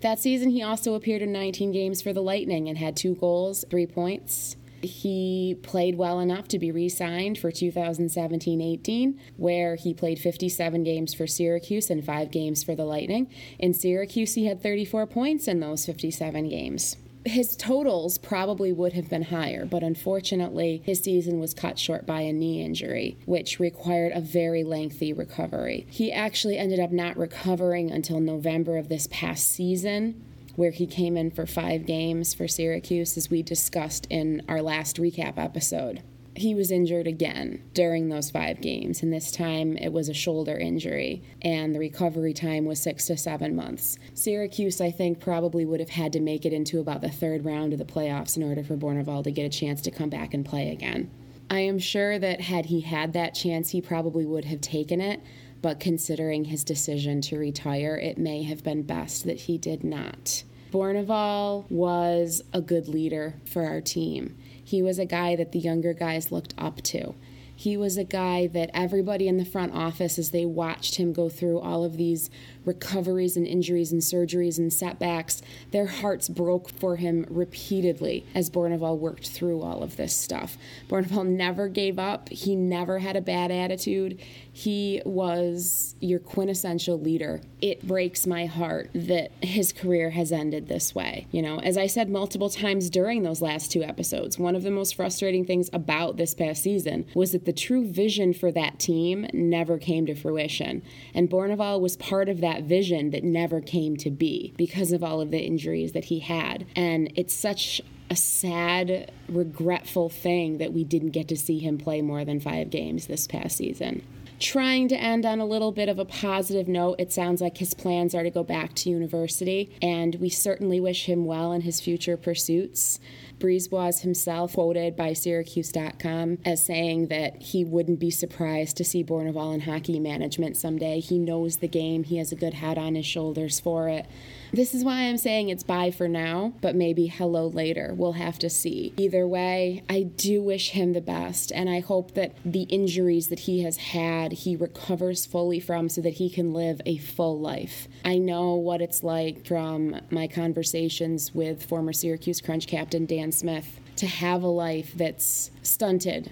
That 0.00 0.18
season, 0.18 0.50
he 0.50 0.62
also 0.62 0.94
appeared 0.94 1.22
in 1.22 1.32
19 1.32 1.72
games 1.72 2.02
for 2.02 2.12
the 2.12 2.20
Lightning 2.20 2.68
and 2.68 2.76
had 2.76 2.96
two 2.96 3.14
goals, 3.14 3.64
three 3.70 3.86
points. 3.86 4.56
He 4.82 5.56
played 5.62 5.96
well 5.96 6.20
enough 6.20 6.48
to 6.48 6.58
be 6.58 6.70
re 6.70 6.88
signed 6.88 7.38
for 7.38 7.50
2017 7.50 8.60
18, 8.60 9.20
where 9.36 9.76
he 9.76 9.94
played 9.94 10.18
57 10.18 10.84
games 10.84 11.14
for 11.14 11.26
Syracuse 11.26 11.90
and 11.90 12.04
five 12.04 12.30
games 12.30 12.62
for 12.62 12.74
the 12.74 12.84
Lightning. 12.84 13.28
In 13.58 13.74
Syracuse, 13.74 14.34
he 14.34 14.46
had 14.46 14.62
34 14.62 15.06
points 15.06 15.48
in 15.48 15.60
those 15.60 15.86
57 15.86 16.48
games. 16.48 16.96
His 17.24 17.56
totals 17.56 18.16
probably 18.16 18.72
would 18.72 18.94
have 18.94 19.10
been 19.10 19.24
higher, 19.24 19.66
but 19.66 19.82
unfortunately, 19.82 20.82
his 20.84 21.00
season 21.00 21.40
was 21.40 21.52
cut 21.52 21.78
short 21.78 22.06
by 22.06 22.22
a 22.22 22.32
knee 22.32 22.62
injury, 22.62 23.18
which 23.26 23.60
required 23.60 24.12
a 24.14 24.20
very 24.20 24.64
lengthy 24.64 25.12
recovery. 25.12 25.86
He 25.90 26.12
actually 26.12 26.56
ended 26.56 26.80
up 26.80 26.92
not 26.92 27.18
recovering 27.18 27.90
until 27.90 28.20
November 28.20 28.78
of 28.78 28.88
this 28.88 29.08
past 29.10 29.50
season, 29.50 30.24
where 30.58 30.72
he 30.72 30.88
came 30.88 31.16
in 31.16 31.30
for 31.30 31.46
five 31.46 31.86
games 31.86 32.34
for 32.34 32.48
Syracuse, 32.48 33.16
as 33.16 33.30
we 33.30 33.44
discussed 33.44 34.08
in 34.10 34.42
our 34.48 34.60
last 34.60 34.96
recap 34.96 35.38
episode. 35.38 36.02
he 36.38 36.54
was 36.54 36.70
injured 36.70 37.06
again 37.06 37.62
during 37.74 38.08
those 38.08 38.30
five 38.30 38.60
games, 38.60 39.02
and 39.02 39.12
this 39.12 39.30
time 39.30 39.76
it 39.76 39.92
was 39.92 40.08
a 40.08 40.14
shoulder 40.14 40.56
injury, 40.56 41.22
and 41.42 41.74
the 41.74 41.78
recovery 41.78 42.32
time 42.32 42.64
was 42.64 42.80
six 42.80 43.06
to 43.06 43.16
seven 43.16 43.54
months. 43.54 43.98
Syracuse, 44.14 44.80
I 44.80 44.90
think, 44.90 45.20
probably 45.20 45.64
would 45.64 45.80
have 45.80 45.90
had 45.90 46.12
to 46.14 46.20
make 46.20 46.44
it 46.46 46.52
into 46.52 46.80
about 46.80 47.00
the 47.02 47.10
third 47.10 47.44
round 47.44 47.72
of 47.72 47.78
the 47.78 47.84
playoffs 47.84 48.36
in 48.36 48.42
order 48.42 48.64
for 48.64 48.76
Bournival 48.76 49.22
to 49.24 49.30
get 49.30 49.44
a 49.44 49.48
chance 49.48 49.80
to 49.82 49.90
come 49.90 50.10
back 50.10 50.34
and 50.34 50.44
play 50.44 50.70
again. 50.70 51.10
I 51.50 51.60
am 51.60 51.78
sure 51.78 52.18
that 52.18 52.42
had 52.42 52.66
he 52.66 52.82
had 52.82 53.12
that 53.14 53.34
chance, 53.34 53.70
he 53.70 53.80
probably 53.80 54.26
would 54.26 54.44
have 54.44 54.60
taken 54.60 55.00
it, 55.00 55.22
but 55.62 55.80
considering 55.80 56.44
his 56.44 56.62
decision 56.62 57.20
to 57.22 57.38
retire, 57.38 57.96
it 57.96 58.18
may 58.18 58.42
have 58.44 58.62
been 58.62 58.82
best 58.82 59.24
that 59.24 59.40
he 59.40 59.58
did 59.58 59.82
not. 59.82 60.44
Bournival 60.70 61.70
was 61.70 62.42
a 62.52 62.60
good 62.60 62.88
leader 62.88 63.34
for 63.44 63.64
our 63.64 63.80
team. 63.80 64.36
He 64.62 64.82
was 64.82 64.98
a 64.98 65.06
guy 65.06 65.34
that 65.36 65.52
the 65.52 65.58
younger 65.58 65.94
guys 65.94 66.30
looked 66.30 66.54
up 66.58 66.82
to. 66.82 67.14
He 67.54 67.76
was 67.76 67.96
a 67.96 68.04
guy 68.04 68.46
that 68.48 68.70
everybody 68.72 69.26
in 69.26 69.36
the 69.36 69.44
front 69.44 69.74
office, 69.74 70.18
as 70.18 70.30
they 70.30 70.44
watched 70.44 70.94
him 70.94 71.12
go 71.12 71.28
through 71.28 71.58
all 71.58 71.84
of 71.84 71.96
these 71.96 72.30
recoveries 72.68 73.36
and 73.36 73.46
injuries 73.46 73.90
and 73.90 74.02
surgeries 74.02 74.58
and 74.58 74.72
setbacks, 74.72 75.42
their 75.72 75.86
hearts 75.86 76.28
broke 76.28 76.68
for 76.68 76.96
him 76.96 77.26
repeatedly 77.28 78.24
as 78.34 78.50
Bournival 78.50 78.98
worked 78.98 79.28
through 79.30 79.62
all 79.62 79.82
of 79.82 79.96
this 79.96 80.14
stuff. 80.14 80.58
Bournival 80.88 81.26
never 81.26 81.66
gave 81.66 81.98
up. 81.98 82.28
He 82.28 82.54
never 82.54 82.98
had 82.98 83.16
a 83.16 83.20
bad 83.20 83.50
attitude. 83.50 84.20
He 84.52 85.00
was 85.04 85.94
your 86.00 86.18
quintessential 86.18 87.00
leader. 87.00 87.40
It 87.60 87.86
breaks 87.86 88.26
my 88.26 88.46
heart 88.46 88.90
that 88.94 89.30
his 89.40 89.72
career 89.72 90.10
has 90.10 90.30
ended 90.30 90.68
this 90.68 90.94
way. 90.94 91.26
You 91.30 91.42
know, 91.42 91.60
as 91.60 91.78
I 91.78 91.86
said 91.86 92.10
multiple 92.10 92.50
times 92.50 92.90
during 92.90 93.22
those 93.22 93.40
last 93.40 93.72
two 93.72 93.82
episodes, 93.82 94.38
one 94.38 94.54
of 94.54 94.62
the 94.62 94.70
most 94.70 94.94
frustrating 94.94 95.44
things 95.44 95.70
about 95.72 96.16
this 96.16 96.34
past 96.34 96.62
season 96.62 97.06
was 97.14 97.32
that 97.32 97.46
the 97.46 97.52
true 97.52 97.86
vision 97.86 98.34
for 98.34 98.52
that 98.52 98.78
team 98.78 99.26
never 99.32 99.78
came 99.78 100.04
to 100.06 100.14
fruition. 100.14 100.82
And 101.14 101.30
Bournival 101.30 101.80
was 101.80 101.96
part 101.96 102.28
of 102.28 102.40
that 102.40 102.57
vision 102.62 103.10
that 103.10 103.24
never 103.24 103.60
came 103.60 103.96
to 103.98 104.10
be 104.10 104.52
because 104.56 104.92
of 104.92 105.02
all 105.02 105.20
of 105.20 105.30
the 105.30 105.40
injuries 105.40 105.92
that 105.92 106.06
he 106.06 106.20
had. 106.20 106.66
And 106.74 107.12
it's 107.16 107.34
such 107.34 107.80
a 108.10 108.16
sad, 108.16 109.10
regretful 109.28 110.08
thing 110.08 110.58
that 110.58 110.72
we 110.72 110.84
didn't 110.84 111.10
get 111.10 111.28
to 111.28 111.36
see 111.36 111.58
him 111.58 111.78
play 111.78 112.00
more 112.00 112.24
than 112.24 112.40
five 112.40 112.70
games 112.70 113.06
this 113.06 113.26
past 113.26 113.56
season 113.56 114.02
trying 114.38 114.88
to 114.88 114.96
end 114.96 115.26
on 115.26 115.40
a 115.40 115.44
little 115.44 115.72
bit 115.72 115.88
of 115.88 115.98
a 115.98 116.04
positive 116.04 116.68
note. 116.68 116.96
It 116.98 117.12
sounds 117.12 117.40
like 117.40 117.58
his 117.58 117.74
plans 117.74 118.14
are 118.14 118.22
to 118.22 118.30
go 118.30 118.44
back 118.44 118.74
to 118.76 118.90
university, 118.90 119.70
and 119.82 120.14
we 120.16 120.28
certainly 120.28 120.80
wish 120.80 121.06
him 121.06 121.24
well 121.24 121.52
in 121.52 121.62
his 121.62 121.80
future 121.80 122.16
pursuits. 122.16 123.00
Brisebois 123.38 124.00
himself 124.00 124.54
quoted 124.54 124.96
by 124.96 125.12
Syracuse.com 125.12 126.38
as 126.44 126.64
saying 126.64 127.08
that 127.08 127.40
he 127.40 127.64
wouldn't 127.64 127.98
be 127.98 128.10
surprised 128.10 128.76
to 128.76 128.84
see 128.84 129.04
Bournival 129.04 129.54
in 129.54 129.60
hockey 129.60 130.00
management 130.00 130.56
someday. 130.56 131.00
He 131.00 131.18
knows 131.18 131.58
the 131.58 131.68
game, 131.68 132.04
he 132.04 132.18
has 132.18 132.32
a 132.32 132.36
good 132.36 132.54
head 132.54 132.78
on 132.78 132.94
his 132.94 133.06
shoulders 133.06 133.60
for 133.60 133.88
it. 133.88 134.06
This 134.52 134.74
is 134.74 134.82
why 134.82 135.02
I'm 135.02 135.18
saying 135.18 135.50
it's 135.50 135.62
bye 135.62 135.90
for 135.90 136.08
now, 136.08 136.54
but 136.62 136.74
maybe 136.74 137.06
hello 137.06 137.48
later. 137.48 137.92
We'll 137.94 138.12
have 138.12 138.38
to 138.40 138.48
see. 138.48 138.94
Either 138.96 139.26
way, 139.26 139.82
I 139.90 140.04
do 140.04 140.42
wish 140.42 140.70
him 140.70 140.94
the 140.94 141.02
best, 141.02 141.52
and 141.52 141.68
I 141.68 141.80
hope 141.80 142.14
that 142.14 142.34
the 142.44 142.62
injuries 142.62 143.28
that 143.28 143.40
he 143.40 143.62
has 143.62 143.76
had, 143.76 144.32
he 144.32 144.56
recovers 144.56 145.26
fully 145.26 145.60
from 145.60 145.88
so 145.88 146.00
that 146.00 146.14
he 146.14 146.30
can 146.30 146.54
live 146.54 146.80
a 146.86 146.96
full 146.96 147.38
life. 147.38 147.88
I 148.04 148.16
know 148.16 148.54
what 148.54 148.80
it's 148.80 149.02
like 149.02 149.46
from 149.46 150.00
my 150.10 150.26
conversations 150.26 151.34
with 151.34 151.64
former 151.64 151.92
Syracuse 151.92 152.40
Crunch 152.40 152.66
captain 152.66 153.04
Dan 153.04 153.27
Smith 153.32 153.80
to 153.96 154.06
have 154.06 154.42
a 154.42 154.48
life 154.48 154.92
that's 154.94 155.50
stunted 155.62 156.30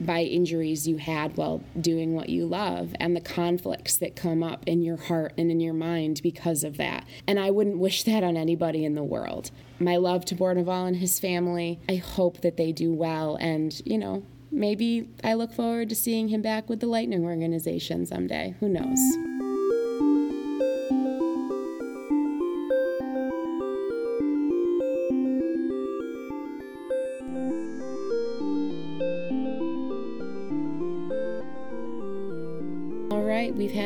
by 0.00 0.22
injuries 0.22 0.88
you 0.88 0.96
had 0.96 1.36
while 1.36 1.62
doing 1.80 2.14
what 2.14 2.28
you 2.28 2.46
love 2.46 2.94
and 2.98 3.14
the 3.14 3.20
conflicts 3.20 3.96
that 3.96 4.16
come 4.16 4.42
up 4.42 4.64
in 4.66 4.82
your 4.82 4.96
heart 4.96 5.32
and 5.38 5.50
in 5.50 5.60
your 5.60 5.74
mind 5.74 6.20
because 6.22 6.64
of 6.64 6.76
that. 6.76 7.04
And 7.26 7.38
I 7.38 7.50
wouldn't 7.50 7.78
wish 7.78 8.02
that 8.04 8.24
on 8.24 8.36
anybody 8.36 8.84
in 8.84 8.94
the 8.94 9.04
world. 9.04 9.50
My 9.78 9.96
love 9.96 10.24
to 10.26 10.34
Bournival 10.34 10.86
and 10.86 10.96
his 10.96 11.20
family. 11.20 11.80
I 11.88 11.96
hope 11.96 12.40
that 12.40 12.56
they 12.56 12.72
do 12.72 12.92
well 12.92 13.36
and, 13.36 13.80
you 13.84 13.98
know, 13.98 14.24
maybe 14.50 15.08
I 15.22 15.34
look 15.34 15.52
forward 15.52 15.88
to 15.90 15.94
seeing 15.94 16.28
him 16.28 16.42
back 16.42 16.68
with 16.68 16.80
the 16.80 16.86
Lightning 16.86 17.24
organization 17.24 18.06
someday. 18.06 18.56
Who 18.60 18.68
knows? 18.68 18.98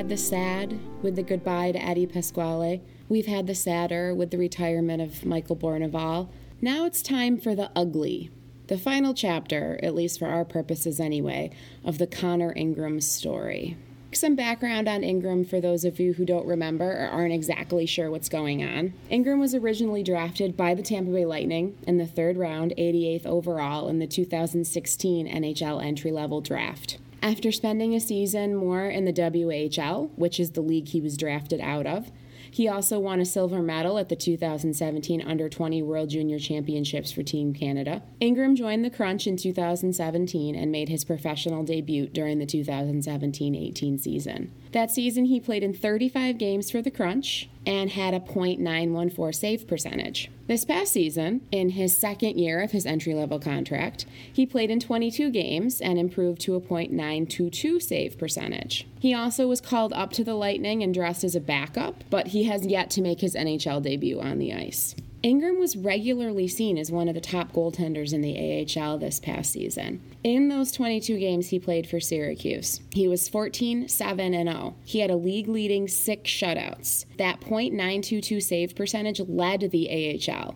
The 0.09 0.17
sad 0.17 0.81
with 1.03 1.17
the 1.17 1.23
goodbye 1.23 1.71
to 1.71 1.85
Eddie 1.85 2.07
Pasquale. 2.07 2.81
We've 3.11 3.27
had 3.27 3.47
the 3.47 3.55
sadder 3.55 4.15
with 4.15 4.31
the 4.31 4.38
retirement 4.38 5.03
of 5.03 5.27
Michael 5.27 5.55
Bournival. 5.57 6.31
Now 6.62 6.87
it's 6.87 7.03
time 7.03 7.37
for 7.37 7.55
the 7.55 7.71
ugly. 7.77 8.31
The 8.69 8.79
final 8.79 9.12
chapter, 9.12 9.79
at 9.83 9.95
least 9.95 10.19
for 10.19 10.27
our 10.27 10.47
purposes 10.47 10.99
anyway, 10.99 11.50
of 11.85 11.99
the 11.99 12.07
Connor 12.07 12.55
Ingram 12.57 13.03
story. 13.03 13.77
Some 14.12 14.35
background 14.35 14.88
on 14.88 15.05
Ingram 15.05 15.45
for 15.45 15.61
those 15.61 15.85
of 15.85 16.00
you 16.00 16.15
who 16.15 16.25
don't 16.25 16.47
remember 16.47 16.91
or 16.91 17.09
aren't 17.09 17.35
exactly 17.35 17.85
sure 17.85 18.11
what's 18.11 18.31
going 18.31 18.65
on. 18.65 18.95
Ingram 19.11 19.38
was 19.38 19.55
originally 19.55 20.03
drafted 20.03 20.57
by 20.57 20.75
the 20.75 20.83
Tampa 20.83 21.12
Bay 21.12 21.27
Lightning 21.27 21.77
in 21.87 21.99
the 21.99 22.07
third 22.07 22.38
round, 22.38 22.73
88th 22.79 23.27
overall 23.27 23.91
in 23.91 23.99
the 23.99 24.07
2016 24.07 25.29
NHL 25.29 25.85
entry 25.85 26.12
level 26.12 26.41
draft. 26.41 26.97
After 27.23 27.51
spending 27.51 27.95
a 27.95 28.01
season 28.01 28.55
more 28.55 28.87
in 28.87 29.05
the 29.05 29.13
WHL, 29.13 30.11
which 30.17 30.39
is 30.39 30.53
the 30.53 30.61
league 30.61 30.89
he 30.89 31.01
was 31.01 31.17
drafted 31.17 31.61
out 31.61 31.87
of, 31.87 32.13
he 32.51 32.69
also 32.69 32.99
won 32.99 33.21
a 33.21 33.25
silver 33.25 33.61
medal 33.61 33.99
at 33.99 34.09
the 34.09 34.17
2017 34.17 35.21
Under 35.23 35.49
20 35.49 35.83
World 35.83 36.11
Junior 36.11 36.39
Championships 36.39 37.13
for 37.13 37.23
Team 37.23 37.53
Canada. 37.53 38.03
Ingram 38.21 38.57
joined 38.57 38.85
the 38.85 38.91
Crunch 38.91 39.27
in 39.27 39.37
2017 39.37 40.55
and 40.55 40.73
made 40.73 40.89
his 40.89 41.05
professional 41.05 41.63
debut 41.65 42.07
during 42.07 42.39
the 42.39 42.47
2017 42.47 43.55
18 43.55 43.99
season. 43.99 44.53
That 44.73 44.91
season, 44.91 45.27
he 45.27 45.41
played 45.41 45.63
in 45.63 45.73
35 45.73 46.37
games 46.37 46.71
for 46.71 46.83
the 46.83 46.91
Crunch 46.91 47.49
and 47.67 47.91
had 47.91 48.15
a 48.15 48.21
.914 48.21 49.35
save 49.35 49.67
percentage. 49.67 50.31
This 50.47 50.65
past 50.65 50.93
season, 50.93 51.43
in 51.51 51.71
his 51.71 51.97
second 51.97 52.39
year 52.39 52.61
of 52.61 52.73
his 52.73 52.87
entry 52.87 53.15
level 53.15 53.39
contract, 53.39 54.07
he 54.33 54.47
played 54.47 54.71
in 54.71 54.81
22 54.81 55.31
games 55.31 55.81
and 55.81 55.99
improved 55.99 56.41
to 56.43 56.55
a 56.55 56.61
.922 56.61 57.83
save 57.83 58.19
percentage. 58.19 58.87
He 58.99 59.15
also 59.15 59.47
was 59.47 59.61
called 59.61 59.93
up 59.93 60.13
to 60.13 60.25
the 60.25 60.35
Lightning 60.35 60.83
and 60.83 60.93
dressed 60.93 61.25
as 61.25 61.35
a 61.35 61.41
backup, 61.41 62.05
but 62.11 62.29
he 62.29 62.45
has 62.45 62.67
yet 62.67 62.91
to 62.91 63.03
make 63.03 63.21
his 63.21 63.35
NHL 63.35 63.83
debut 63.83 64.21
on 64.21 64.39
the 64.39 64.53
ice. 64.53 64.95
Ingram 65.23 65.59
was 65.59 65.77
regularly 65.77 66.47
seen 66.47 66.79
as 66.79 66.93
one 66.93 67.09
of 67.09 67.15
the 67.15 67.21
top 67.21 67.53
goaltenders 67.53 68.13
in 68.13 68.21
the 68.21 68.67
AHL 68.79 68.99
this 68.99 69.19
past 69.19 69.53
season. 69.53 70.01
In 70.23 70.49
those 70.49 70.71
22 70.71 71.19
games 71.19 71.49
he 71.49 71.59
played 71.59 71.89
for 71.89 71.99
Syracuse, 71.99 72.81
he 72.93 73.09
was 73.09 73.29
14, 73.29 73.89
7, 73.89 74.35
and 74.35 74.49
0. 74.49 74.77
He 74.85 75.01
had 75.01 75.11
a 75.11 75.17
league 75.17 75.49
leading 75.49 75.89
six 75.89 76.31
shutouts. 76.31 77.05
That 77.17 77.41
.922 77.41 78.41
save 78.41 78.77
percentage 78.77 79.21
led 79.21 79.71
the 79.73 79.89
AHL. 80.31 80.55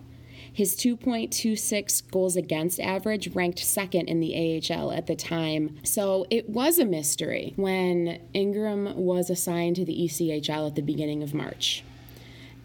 His 0.53 0.75
2.26 0.75 2.11
goals 2.11 2.35
against 2.35 2.79
average 2.79 3.35
ranked 3.35 3.59
second 3.59 4.07
in 4.07 4.19
the 4.19 4.61
AHL 4.71 4.91
at 4.91 5.07
the 5.07 5.15
time. 5.15 5.77
So 5.83 6.25
it 6.29 6.47
was 6.47 6.77
a 6.77 6.85
mystery 6.85 7.53
when 7.57 8.21
Ingram 8.33 8.95
was 8.95 9.29
assigned 9.29 9.75
to 9.77 9.85
the 9.85 10.05
ECHL 10.05 10.67
at 10.67 10.75
the 10.75 10.83
beginning 10.83 11.23
of 11.23 11.33
March. 11.33 11.83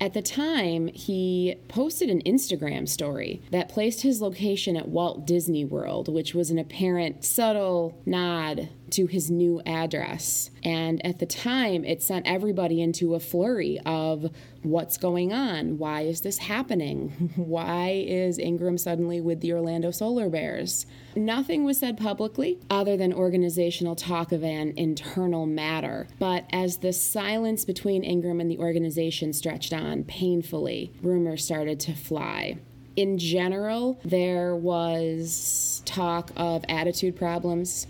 At 0.00 0.14
the 0.14 0.23
time, 0.23 0.88
he 0.88 1.57
posted 1.67 2.09
an 2.09 2.23
Instagram 2.23 2.88
story 2.88 3.43
that 3.50 3.69
placed 3.69 4.02
his 4.02 4.21
location 4.21 4.76
at 4.76 4.88
Walt 4.88 5.26
Disney 5.26 5.64
World, 5.64 6.12
which 6.12 6.35
was 6.35 6.50
an 6.50 6.59
apparent 6.59 7.25
subtle 7.25 8.00
nod 8.07 8.69
to 8.90 9.07
his 9.07 9.31
new 9.31 9.61
address. 9.67 10.50
And 10.62 11.05
at 11.05 11.19
the 11.19 11.26
time, 11.26 11.85
it 11.85 12.02
sent 12.02 12.26
everybody 12.26 12.81
into 12.81 13.14
a 13.14 13.21
flurry 13.21 13.81
of 13.85 14.31
what's 14.62 14.99
going 14.99 15.33
on? 15.33 15.78
Why 15.78 16.02
is 16.02 16.21
this 16.21 16.38
happening? 16.38 17.33
Why 17.37 18.05
is 18.07 18.38
Ingram 18.38 18.78
suddenly 18.78 19.21
with 19.21 19.40
the 19.40 19.52
Orlando 19.52 19.90
Solar 19.90 20.28
Bears? 20.28 20.87
Nothing 21.18 21.64
was 21.64 21.78
said 21.78 21.98
publicly 21.98 22.58
other 22.70 22.96
than 22.96 23.12
organizational 23.12 23.96
talk 23.96 24.32
of 24.32 24.44
an 24.44 24.72
internal 24.76 25.46
matter. 25.46 26.06
But 26.18 26.46
as 26.52 26.78
the 26.78 26.92
silence 26.92 27.64
between 27.64 28.04
Ingram 28.04 28.40
and 28.40 28.50
the 28.50 28.58
organization 28.58 29.32
stretched 29.32 29.72
on 29.72 30.04
painfully, 30.04 30.92
rumors 31.02 31.44
started 31.44 31.80
to 31.80 31.94
fly 31.94 32.58
in 32.98 33.16
general, 33.16 34.00
there 34.04 34.56
was 34.56 35.82
talk 35.84 36.32
of 36.37 36.64
attitude 36.68 37.14
problems, 37.14 37.87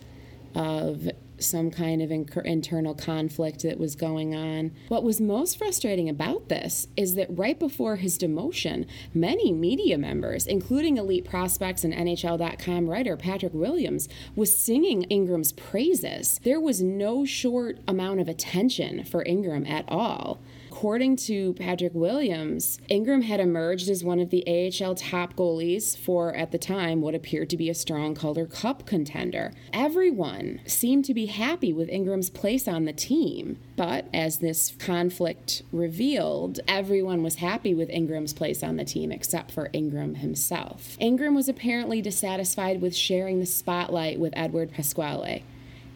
of 0.55 1.09
some 1.43 1.71
kind 1.71 2.03
of 2.03 2.11
inc- 2.11 2.45
internal 2.45 2.95
conflict 2.95 3.63
that 3.63 3.79
was 3.79 3.95
going 3.95 4.35
on. 4.35 4.73
What 4.89 5.05
was 5.05 5.21
most 5.21 5.59
frustrating 5.59 6.09
about 6.09 6.49
this 6.49 6.89
is 6.97 7.15
that 7.15 7.27
right 7.31 7.59
before 7.59 7.97
his 7.97 8.19
demotion, 8.19 8.87
many 9.15 9.53
media 9.53 9.99
members, 9.99 10.47
including 10.47 10.97
elite 10.97 11.25
prospects 11.25 11.85
and 11.85 11.95
NHL.com 11.95 12.89
writer 12.89 13.17
Patrick 13.17 13.55
Williams, 13.55 14.09
was 14.37 14.57
singing 14.57 15.03
Ingram's 15.05 15.53
praises. 15.53 16.41
There 16.45 16.61
was 16.61 16.83
no 16.83 17.25
short 17.25 17.79
amount 17.87 18.21
of 18.21 18.29
attention 18.29 19.05
for 19.05 19.25
Ingram 19.25 19.67
at 19.67 19.85
all. 19.89 20.41
According 20.71 21.17
to 21.17 21.55
Patrick 21.55 21.95
Williams, 21.95 22.79
Ingram 22.89 23.23
had 23.23 23.41
emerged 23.41 23.89
as 23.89 24.05
one 24.05 24.21
of 24.21 24.29
the 24.29 24.45
AHL 24.47 24.95
top 24.95 25.35
goalies 25.35 25.97
for, 25.97 26.35
at 26.35 26.53
the 26.53 26.59
time, 26.59 27.01
what 27.01 27.15
appeared 27.15 27.49
to 27.51 27.57
be 27.57 27.71
a 27.71 27.75
strong 27.75 28.15
Calder 28.15 28.45
Cup 28.45 28.85
contender. 28.85 29.53
Everyone 29.73 30.61
seemed 30.67 31.07
to 31.07 31.15
be 31.15 31.27
happy 31.27 31.73
with 31.73 31.89
Ingram's 31.89 32.29
place 32.29 32.69
on 32.69 32.85
the 32.85 32.93
team. 32.93 33.59
But 33.77 34.09
as 34.13 34.39
this 34.39 34.77
conflict 34.79 35.63
revealed, 35.73 36.61
everyone 36.69 37.23
was 37.23 37.37
happy 37.37 37.73
with 37.73 37.89
Ingram's 37.89 38.35
place 38.35 38.63
on 38.63 38.77
the 38.77 38.85
team 38.85 39.11
except 39.11 39.51
for 39.51 39.71
Ingram 39.73 40.17
himself. 40.17 40.99
Ingram 41.01 41.35
was 41.35 41.49
apparently 41.49 42.03
dissatisfied 42.03 42.83
with 42.83 42.95
sharing 42.95 43.41
the 43.41 43.47
spotlight 43.47 44.21
with 44.21 44.35
Edward 44.37 44.73
Pasquale 44.73 45.43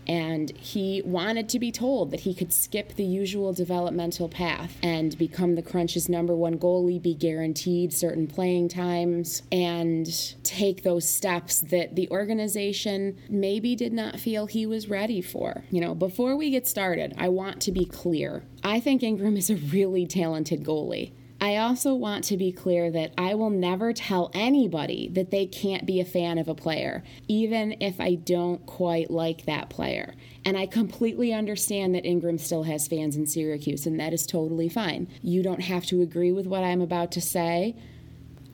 and 0.06 0.50
he 0.56 1.02
wanted 1.04 1.48
to 1.50 1.58
be 1.58 1.70
told 1.70 2.10
that 2.10 2.20
he 2.20 2.34
could 2.34 2.52
skip 2.52 2.94
the 2.94 3.04
usual 3.04 3.52
developmental 3.52 4.28
path 4.28 4.76
and 4.82 5.16
become 5.18 5.54
the 5.54 5.62
Crunch's 5.62 6.08
number 6.08 6.34
one 6.34 6.58
goalie, 6.58 7.00
be 7.00 7.14
guaranteed 7.14 7.92
certain 7.92 8.26
playing 8.26 8.68
times, 8.68 9.42
and 9.52 10.34
take 10.42 10.82
those 10.82 11.08
steps 11.08 11.60
that 11.60 11.94
the 11.94 12.10
organization 12.10 13.18
maybe 13.28 13.76
did 13.76 13.92
not 13.92 14.18
feel 14.18 14.46
he 14.46 14.66
was 14.66 14.88
ready 14.88 15.20
for. 15.20 15.64
You 15.70 15.80
know, 15.80 15.94
before 15.94 16.36
we 16.36 16.50
get 16.50 16.66
started, 16.66 17.14
I 17.16 17.28
want 17.28 17.60
to 17.62 17.72
be 17.72 17.84
clear. 17.84 18.42
I 18.64 18.80
think 18.80 19.02
Ingram 19.02 19.36
is 19.36 19.50
a 19.50 19.56
really 19.56 20.06
talented 20.06 20.64
goalie. 20.64 21.12
I 21.42 21.56
also 21.56 21.92
want 21.92 22.22
to 22.26 22.36
be 22.36 22.52
clear 22.52 22.88
that 22.92 23.14
I 23.18 23.34
will 23.34 23.50
never 23.50 23.92
tell 23.92 24.30
anybody 24.32 25.08
that 25.08 25.32
they 25.32 25.44
can't 25.44 25.84
be 25.84 25.98
a 25.98 26.04
fan 26.04 26.38
of 26.38 26.46
a 26.46 26.54
player, 26.54 27.02
even 27.26 27.74
if 27.80 28.00
I 28.00 28.14
don't 28.14 28.64
quite 28.64 29.10
like 29.10 29.44
that 29.46 29.68
player. 29.68 30.14
And 30.44 30.56
I 30.56 30.66
completely 30.66 31.32
understand 31.32 31.96
that 31.96 32.06
Ingram 32.06 32.38
still 32.38 32.62
has 32.62 32.86
fans 32.86 33.16
in 33.16 33.26
Syracuse, 33.26 33.86
and 33.86 33.98
that 33.98 34.12
is 34.12 34.24
totally 34.24 34.68
fine. 34.68 35.08
You 35.20 35.42
don't 35.42 35.62
have 35.62 35.84
to 35.86 36.00
agree 36.00 36.30
with 36.30 36.46
what 36.46 36.62
I'm 36.62 36.80
about 36.80 37.10
to 37.12 37.20
say. 37.20 37.74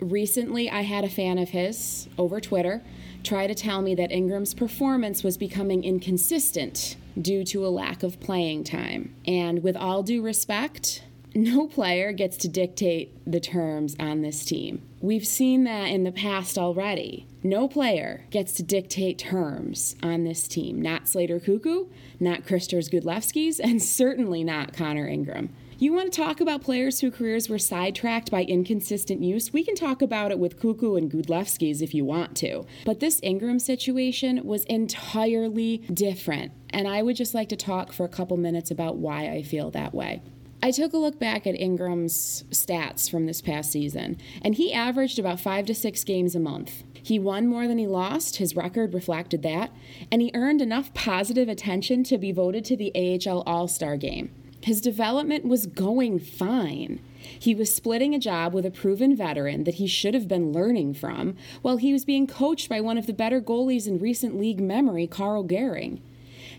Recently, 0.00 0.70
I 0.70 0.80
had 0.80 1.04
a 1.04 1.10
fan 1.10 1.36
of 1.36 1.50
his 1.50 2.08
over 2.16 2.40
Twitter 2.40 2.82
try 3.22 3.46
to 3.46 3.54
tell 3.54 3.82
me 3.82 3.94
that 3.96 4.10
Ingram's 4.10 4.54
performance 4.54 5.22
was 5.22 5.36
becoming 5.36 5.84
inconsistent 5.84 6.96
due 7.20 7.44
to 7.44 7.66
a 7.66 7.68
lack 7.68 8.02
of 8.02 8.18
playing 8.18 8.64
time. 8.64 9.14
And 9.26 9.62
with 9.62 9.76
all 9.76 10.02
due 10.02 10.22
respect, 10.22 11.02
no 11.34 11.66
player 11.66 12.12
gets 12.12 12.36
to 12.38 12.48
dictate 12.48 13.16
the 13.30 13.40
terms 13.40 13.94
on 14.00 14.22
this 14.22 14.44
team. 14.44 14.82
We've 15.00 15.26
seen 15.26 15.64
that 15.64 15.86
in 15.86 16.04
the 16.04 16.12
past 16.12 16.58
already. 16.58 17.26
No 17.42 17.68
player 17.68 18.24
gets 18.30 18.52
to 18.54 18.62
dictate 18.62 19.18
terms 19.18 19.94
on 20.02 20.24
this 20.24 20.48
team. 20.48 20.82
Not 20.82 21.06
Slater 21.06 21.38
Koekkoek, 21.38 21.88
not 22.18 22.46
Kristers 22.46 22.88
Gudlevskis, 22.88 23.60
and 23.62 23.82
certainly 23.82 24.42
not 24.42 24.72
Connor 24.72 25.06
Ingram. 25.06 25.50
You 25.80 25.92
want 25.92 26.12
to 26.12 26.20
talk 26.20 26.40
about 26.40 26.62
players 26.62 26.98
whose 26.98 27.14
careers 27.14 27.48
were 27.48 27.58
sidetracked 27.58 28.32
by 28.32 28.42
inconsistent 28.42 29.22
use? 29.22 29.52
We 29.52 29.62
can 29.62 29.76
talk 29.76 30.02
about 30.02 30.32
it 30.32 30.38
with 30.40 30.58
Koekkoek 30.58 30.98
and 30.98 31.08
Gudlevskis 31.08 31.80
if 31.80 31.94
you 31.94 32.04
want 32.04 32.36
to. 32.38 32.66
But 32.84 32.98
this 32.98 33.20
Ingram 33.22 33.60
situation 33.60 34.44
was 34.44 34.64
entirely 34.64 35.78
different. 35.92 36.50
And 36.70 36.88
I 36.88 37.02
would 37.02 37.14
just 37.14 37.32
like 37.32 37.48
to 37.50 37.56
talk 37.56 37.92
for 37.92 38.04
a 38.04 38.08
couple 38.08 38.36
minutes 38.36 38.72
about 38.72 38.96
why 38.96 39.28
I 39.28 39.42
feel 39.44 39.70
that 39.70 39.94
way. 39.94 40.20
I 40.60 40.72
took 40.72 40.92
a 40.92 40.98
look 40.98 41.20
back 41.20 41.46
at 41.46 41.54
Ingram's 41.54 42.42
stats 42.50 43.08
from 43.08 43.26
this 43.26 43.40
past 43.40 43.70
season, 43.70 44.18
and 44.42 44.56
he 44.56 44.72
averaged 44.72 45.18
about 45.18 45.38
five 45.38 45.66
to 45.66 45.74
six 45.74 46.02
games 46.02 46.34
a 46.34 46.40
month. 46.40 46.82
He 47.00 47.18
won 47.18 47.46
more 47.46 47.68
than 47.68 47.78
he 47.78 47.86
lost, 47.86 48.36
his 48.36 48.56
record 48.56 48.92
reflected 48.92 49.42
that, 49.44 49.70
and 50.10 50.20
he 50.20 50.32
earned 50.34 50.60
enough 50.60 50.92
positive 50.94 51.48
attention 51.48 52.02
to 52.04 52.18
be 52.18 52.32
voted 52.32 52.64
to 52.66 52.76
the 52.76 52.92
AHL 52.94 53.42
All 53.46 53.68
Star 53.68 53.96
game. 53.96 54.30
His 54.60 54.80
development 54.80 55.44
was 55.44 55.66
going 55.66 56.18
fine. 56.18 57.00
He 57.20 57.54
was 57.54 57.72
splitting 57.72 58.12
a 58.12 58.18
job 58.18 58.52
with 58.52 58.66
a 58.66 58.70
proven 58.72 59.14
veteran 59.14 59.62
that 59.62 59.76
he 59.76 59.86
should 59.86 60.14
have 60.14 60.26
been 60.26 60.52
learning 60.52 60.94
from, 60.94 61.36
while 61.62 61.76
he 61.76 61.92
was 61.92 62.04
being 62.04 62.26
coached 62.26 62.68
by 62.68 62.80
one 62.80 62.98
of 62.98 63.06
the 63.06 63.12
better 63.12 63.40
goalies 63.40 63.86
in 63.86 64.00
recent 64.00 64.38
league 64.38 64.60
memory, 64.60 65.06
Carl 65.06 65.44
Gehring. 65.44 66.00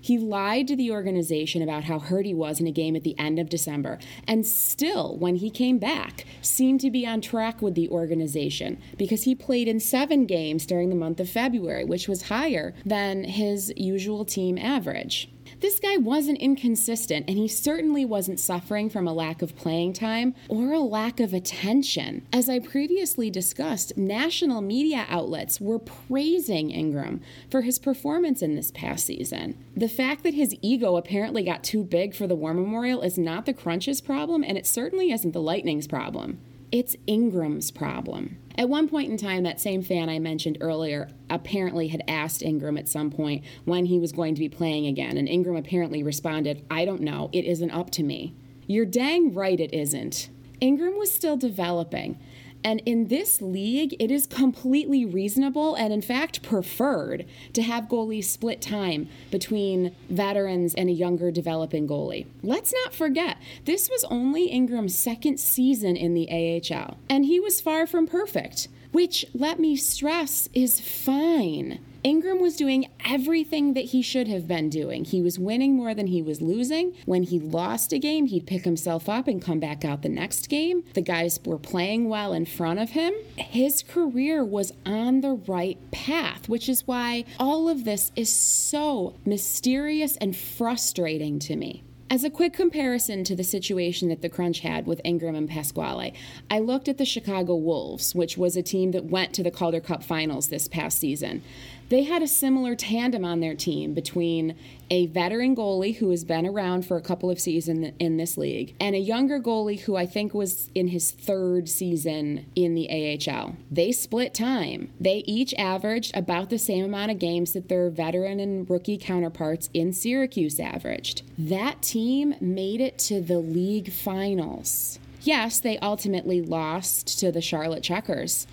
He 0.01 0.17
lied 0.17 0.67
to 0.67 0.75
the 0.75 0.91
organization 0.91 1.61
about 1.61 1.85
how 1.85 1.99
hurt 1.99 2.25
he 2.25 2.33
was 2.33 2.59
in 2.59 2.67
a 2.67 2.71
game 2.71 2.95
at 2.95 3.03
the 3.03 3.17
end 3.17 3.39
of 3.39 3.49
December, 3.49 3.99
and 4.27 4.45
still, 4.45 5.17
when 5.17 5.35
he 5.35 5.49
came 5.49 5.77
back, 5.77 6.25
seemed 6.41 6.81
to 6.81 6.91
be 6.91 7.05
on 7.05 7.21
track 7.21 7.61
with 7.61 7.75
the 7.75 7.89
organization 7.89 8.81
because 8.97 9.23
he 9.23 9.35
played 9.35 9.67
in 9.67 9.79
seven 9.79 10.25
games 10.25 10.65
during 10.65 10.89
the 10.89 10.95
month 10.95 11.19
of 11.19 11.29
February, 11.29 11.85
which 11.85 12.07
was 12.07 12.23
higher 12.23 12.73
than 12.85 13.23
his 13.23 13.73
usual 13.75 14.25
team 14.25 14.57
average. 14.57 15.29
This 15.59 15.79
guy 15.79 15.97
wasn't 15.97 16.37
inconsistent, 16.37 17.25
and 17.27 17.37
he 17.37 17.49
certainly 17.49 18.05
wasn't 18.05 18.39
suffering 18.39 18.89
from 18.89 19.07
a 19.07 19.13
lack 19.13 19.41
of 19.41 19.57
playing 19.57 19.91
time 19.91 20.33
or 20.47 20.71
a 20.71 20.79
lack 20.79 21.19
of 21.19 21.33
attention. 21.33 22.25
As 22.31 22.47
I 22.47 22.59
previously 22.59 23.29
discussed, 23.29 23.97
national 23.97 24.61
media 24.61 25.05
outlets 25.09 25.59
were 25.59 25.79
praising 25.79 26.71
Ingram 26.71 27.19
for 27.51 27.61
his 27.61 27.77
performance 27.77 28.41
in 28.41 28.55
this 28.55 28.71
past 28.71 29.05
season. 29.05 29.57
The 29.75 29.89
fact 29.89 30.23
that 30.23 30.33
his 30.33 30.55
ego 30.61 30.95
apparently 30.95 31.43
got 31.43 31.63
too 31.63 31.83
big 31.83 32.15
for 32.15 32.25
the 32.25 32.35
War 32.35 32.53
Memorial 32.53 33.01
is 33.01 33.17
not 33.17 33.45
the 33.45 33.53
Crunch's 33.53 33.99
problem, 33.99 34.45
and 34.45 34.57
it 34.57 34.65
certainly 34.65 35.11
isn't 35.11 35.33
the 35.33 35.41
Lightning's 35.41 35.87
problem. 35.87 36.39
It's 36.71 36.95
Ingram's 37.05 37.71
problem. 37.71 38.37
At 38.59 38.67
one 38.67 38.89
point 38.89 39.09
in 39.09 39.15
time, 39.15 39.43
that 39.43 39.61
same 39.61 39.81
fan 39.81 40.09
I 40.09 40.19
mentioned 40.19 40.57
earlier 40.59 41.07
apparently 41.29 41.87
had 41.87 42.03
asked 42.09 42.43
Ingram 42.43 42.77
at 42.77 42.89
some 42.89 43.09
point 43.09 43.45
when 43.63 43.85
he 43.85 43.99
was 43.99 44.11
going 44.11 44.35
to 44.35 44.39
be 44.39 44.49
playing 44.49 44.85
again, 44.85 45.15
and 45.15 45.29
Ingram 45.29 45.55
apparently 45.55 46.03
responded, 46.03 46.65
I 46.69 46.83
don't 46.83 46.99
know, 46.99 47.29
it 47.31 47.45
isn't 47.45 47.71
up 47.71 47.89
to 47.91 48.03
me. 48.03 48.35
You're 48.67 48.85
dang 48.85 49.33
right 49.33 49.57
it 49.57 49.73
isn't. 49.73 50.29
Ingram 50.59 50.97
was 50.97 51.09
still 51.09 51.37
developing. 51.37 52.19
And 52.63 52.81
in 52.85 53.07
this 53.07 53.41
league, 53.41 53.95
it 53.99 54.11
is 54.11 54.27
completely 54.27 55.05
reasonable 55.05 55.75
and, 55.75 55.93
in 55.93 56.01
fact, 56.01 56.43
preferred 56.43 57.25
to 57.53 57.61
have 57.61 57.85
goalies 57.85 58.25
split 58.25 58.61
time 58.61 59.07
between 59.31 59.95
veterans 60.09 60.75
and 60.75 60.89
a 60.89 60.93
younger 60.93 61.31
developing 61.31 61.87
goalie. 61.87 62.25
Let's 62.43 62.73
not 62.83 62.93
forget, 62.93 63.37
this 63.65 63.89
was 63.89 64.03
only 64.05 64.47
Ingram's 64.47 64.97
second 64.97 65.39
season 65.39 65.95
in 65.95 66.13
the 66.13 66.29
AHL, 66.29 66.97
and 67.09 67.25
he 67.25 67.39
was 67.39 67.61
far 67.61 67.87
from 67.87 68.07
perfect, 68.07 68.67
which, 68.91 69.25
let 69.33 69.59
me 69.59 69.75
stress, 69.75 70.49
is 70.53 70.81
fine. 70.81 71.79
Ingram 72.03 72.39
was 72.39 72.55
doing 72.55 72.89
everything 73.05 73.73
that 73.73 73.85
he 73.85 74.01
should 74.01 74.27
have 74.29 74.47
been 74.47 74.69
doing. 74.69 75.03
He 75.03 75.21
was 75.21 75.37
winning 75.37 75.75
more 75.75 75.93
than 75.93 76.07
he 76.07 76.21
was 76.21 76.41
losing. 76.41 76.95
When 77.05 77.23
he 77.23 77.39
lost 77.39 77.91
a 77.91 77.99
game, 77.99 78.27
he'd 78.27 78.47
pick 78.47 78.63
himself 78.63 79.09
up 79.09 79.27
and 79.27 79.41
come 79.41 79.59
back 79.59 79.83
out 79.83 80.01
the 80.01 80.09
next 80.09 80.47
game. 80.47 80.83
The 80.93 81.01
guys 81.01 81.39
were 81.45 81.57
playing 81.57 82.07
well 82.07 82.31
in 82.31 82.45
front 82.45 82.79
of 82.79 82.91
him. 82.91 83.13
His 83.35 83.83
career 83.83 84.45
was 84.45 84.71
on 84.85 85.19
the 85.19 85.33
right 85.33 85.77
path, 85.91 86.47
which 86.47 86.69
is 86.69 86.87
why 86.87 87.25
all 87.37 87.67
of 87.67 87.83
this 87.83 88.13
is 88.15 88.29
so 88.29 89.15
mysterious 89.25 90.15
and 90.17 90.35
frustrating 90.35 91.37
to 91.39 91.57
me. 91.57 91.83
As 92.11 92.23
a 92.23 92.29
quick 92.31 92.53
comparison 92.53 93.23
to 93.25 93.35
the 93.35 93.43
situation 93.43 94.09
that 94.09 94.23
the 94.23 94.29
Crunch 94.29 94.61
had 94.61 94.87
with 94.87 94.99
Ingram 95.03 95.35
and 95.35 95.47
Pasquale, 95.47 96.13
I 96.49 96.57
looked 96.57 96.87
at 96.87 96.97
the 96.97 97.05
Chicago 97.05 97.55
Wolves, 97.55 98.15
which 98.15 98.35
was 98.35 98.57
a 98.57 98.63
team 98.63 98.91
that 98.91 99.05
went 99.05 99.31
to 99.33 99.43
the 99.43 99.51
Calder 99.51 99.79
Cup 99.79 100.03
finals 100.03 100.47
this 100.47 100.67
past 100.67 100.97
season. 100.97 101.43
They 101.89 102.03
had 102.03 102.21
a 102.21 102.27
similar 102.27 102.75
tandem 102.75 103.25
on 103.25 103.39
their 103.39 103.55
team 103.55 103.95
between 103.95 104.55
a 104.91 105.07
veteran 105.07 105.55
goalie 105.55 105.95
who 105.95 106.11
has 106.11 106.23
been 106.23 106.45
around 106.45 106.85
for 106.85 106.97
a 106.97 107.01
couple 107.01 107.31
of 107.31 107.39
seasons 107.39 107.93
in 107.99 108.17
this 108.17 108.37
league 108.37 108.75
and 108.79 108.95
a 108.95 108.99
younger 108.99 109.39
goalie 109.39 109.79
who 109.81 109.95
I 109.95 110.05
think 110.05 110.33
was 110.33 110.69
in 110.75 110.89
his 110.89 111.09
third 111.09 111.67
season 111.67 112.45
in 112.55 112.75
the 112.75 112.89
AHL. 112.89 113.55
They 113.71 113.91
split 113.91 114.35
time. 114.35 114.91
They 114.99 115.23
each 115.25 115.53
averaged 115.55 116.15
about 116.15 116.51
the 116.51 116.59
same 116.59 116.85
amount 116.85 117.11
of 117.11 117.19
games 117.19 117.53
that 117.53 117.69
their 117.69 117.89
veteran 117.89 118.39
and 118.39 118.69
rookie 118.69 118.97
counterparts 118.97 119.69
in 119.73 119.91
Syracuse 119.91 120.59
averaged. 120.59 121.23
That 121.39 121.81
team 121.81 122.35
made 122.39 122.81
it 122.81 122.99
to 122.99 123.19
the 123.19 123.39
league 123.39 123.91
finals. 123.91 124.99
Yes, 125.21 125.59
they 125.59 125.77
ultimately 125.79 126.41
lost 126.41 127.19
to 127.19 127.31
the 127.31 127.41
Charlotte 127.41 127.83
Checkers, 127.83 128.47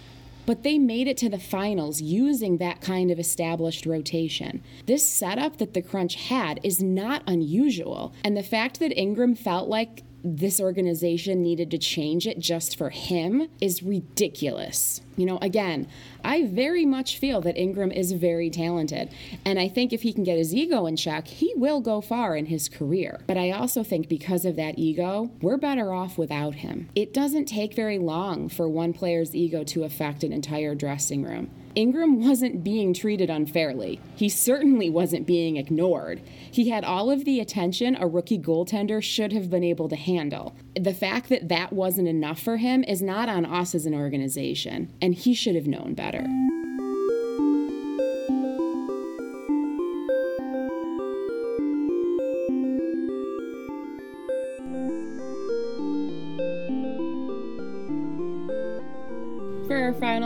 but 0.47 0.63
they 0.63 0.79
made 0.79 1.09
it 1.09 1.17
to 1.19 1.29
the 1.29 1.39
finals 1.39 2.01
using 2.01 2.57
that 2.57 2.81
kind 2.81 3.11
of 3.11 3.19
established 3.19 3.85
rotation. 3.85 4.63
This 4.87 5.07
setup 5.07 5.59
that 5.59 5.75
the 5.75 5.83
Crunch 5.83 6.15
had 6.15 6.61
is 6.63 6.83
not 6.83 7.23
unusual, 7.27 8.15
and 8.25 8.37
the 8.37 8.43
fact 8.43 8.79
that 8.79 8.97
Ingram 8.99 9.35
felt 9.35 9.69
like 9.69 10.05
this 10.27 10.61
organization 10.61 11.41
needed 11.41 11.71
to 11.71 11.79
change 11.79 12.27
it 12.27 12.41
just 12.41 12.77
for 12.77 12.91
him 12.91 13.49
is 13.61 13.83
ridiculous. 13.83 15.01
You 15.17 15.25
know, 15.25 15.39
again, 15.41 15.87
I 16.25 16.47
very 16.47 16.85
much 16.85 17.19
feel 17.19 17.41
that 17.43 17.57
Ingram 17.57 17.93
is 17.93 18.11
very 18.11 18.51
talented. 18.51 19.11
And 19.45 19.61
I 19.61 19.69
think 19.69 19.93
if 19.93 20.03
he 20.03 20.13
can 20.13 20.25
get 20.25 20.37
his 20.37 20.53
ego 20.53 20.87
in 20.87 20.97
check, 20.97 21.29
he 21.29 21.53
will 21.55 21.81
go 21.81 22.01
far 22.01 22.37
in 22.37 22.47
his 22.47 22.69
career. 22.69 23.21
But 23.29 23.37
I 23.37 23.53
also 23.53 23.85
think 23.85 24.09
because 24.09 24.45
of 24.45 24.57
that 24.57 24.79
ego, 24.79 25.31
we're 25.41 25.57
better 25.57 25.93
off 25.93 26.19
without 26.19 26.57
him. 26.57 26.89
It 26.97 27.15
doesn't 27.15 27.47
take 27.47 27.75
very 27.75 27.99
long 27.99 28.49
for 28.49 28.69
one 28.69 28.93
player's 28.93 29.35
ego 29.35 29.63
to 29.65 29.85
affect 29.85 30.25
an 30.25 30.33
entire 30.33 30.75
dressing 30.75 31.23
room. 31.23 31.51
Ingram 31.77 32.27
wasn't 32.27 32.65
being 32.65 32.95
treated 32.95 33.29
unfairly. 33.29 34.01
He 34.17 34.31
certainly 34.31 34.89
wasn't 34.89 35.27
being 35.27 35.59
ignored. 35.59 36.23
He 36.51 36.71
had 36.71 36.85
all 36.85 37.11
of 37.11 37.27
the 37.27 37.39
attention 37.39 37.97
a 38.01 38.07
rookie 38.07 38.39
goaltender 38.39 39.03
should 39.03 39.31
have 39.35 39.51
been 39.51 39.63
able 39.63 39.87
to 39.91 39.97
handle. 39.97 40.57
The 40.75 40.95
fact 40.95 41.29
that 41.29 41.51
that 41.51 41.75
wasn't 41.75 42.09
enough 42.09 42.41
for 42.41 42.57
him 42.57 42.83
is 42.85 43.03
not 43.03 43.29
on 43.29 43.45
us 43.45 43.75
as 43.75 43.85
an 43.85 43.95
organization, 43.95 44.91
and 45.03 45.15
he 45.15 45.35
should 45.35 45.55
have 45.55 45.67
known 45.67 45.93
better. 45.93 46.27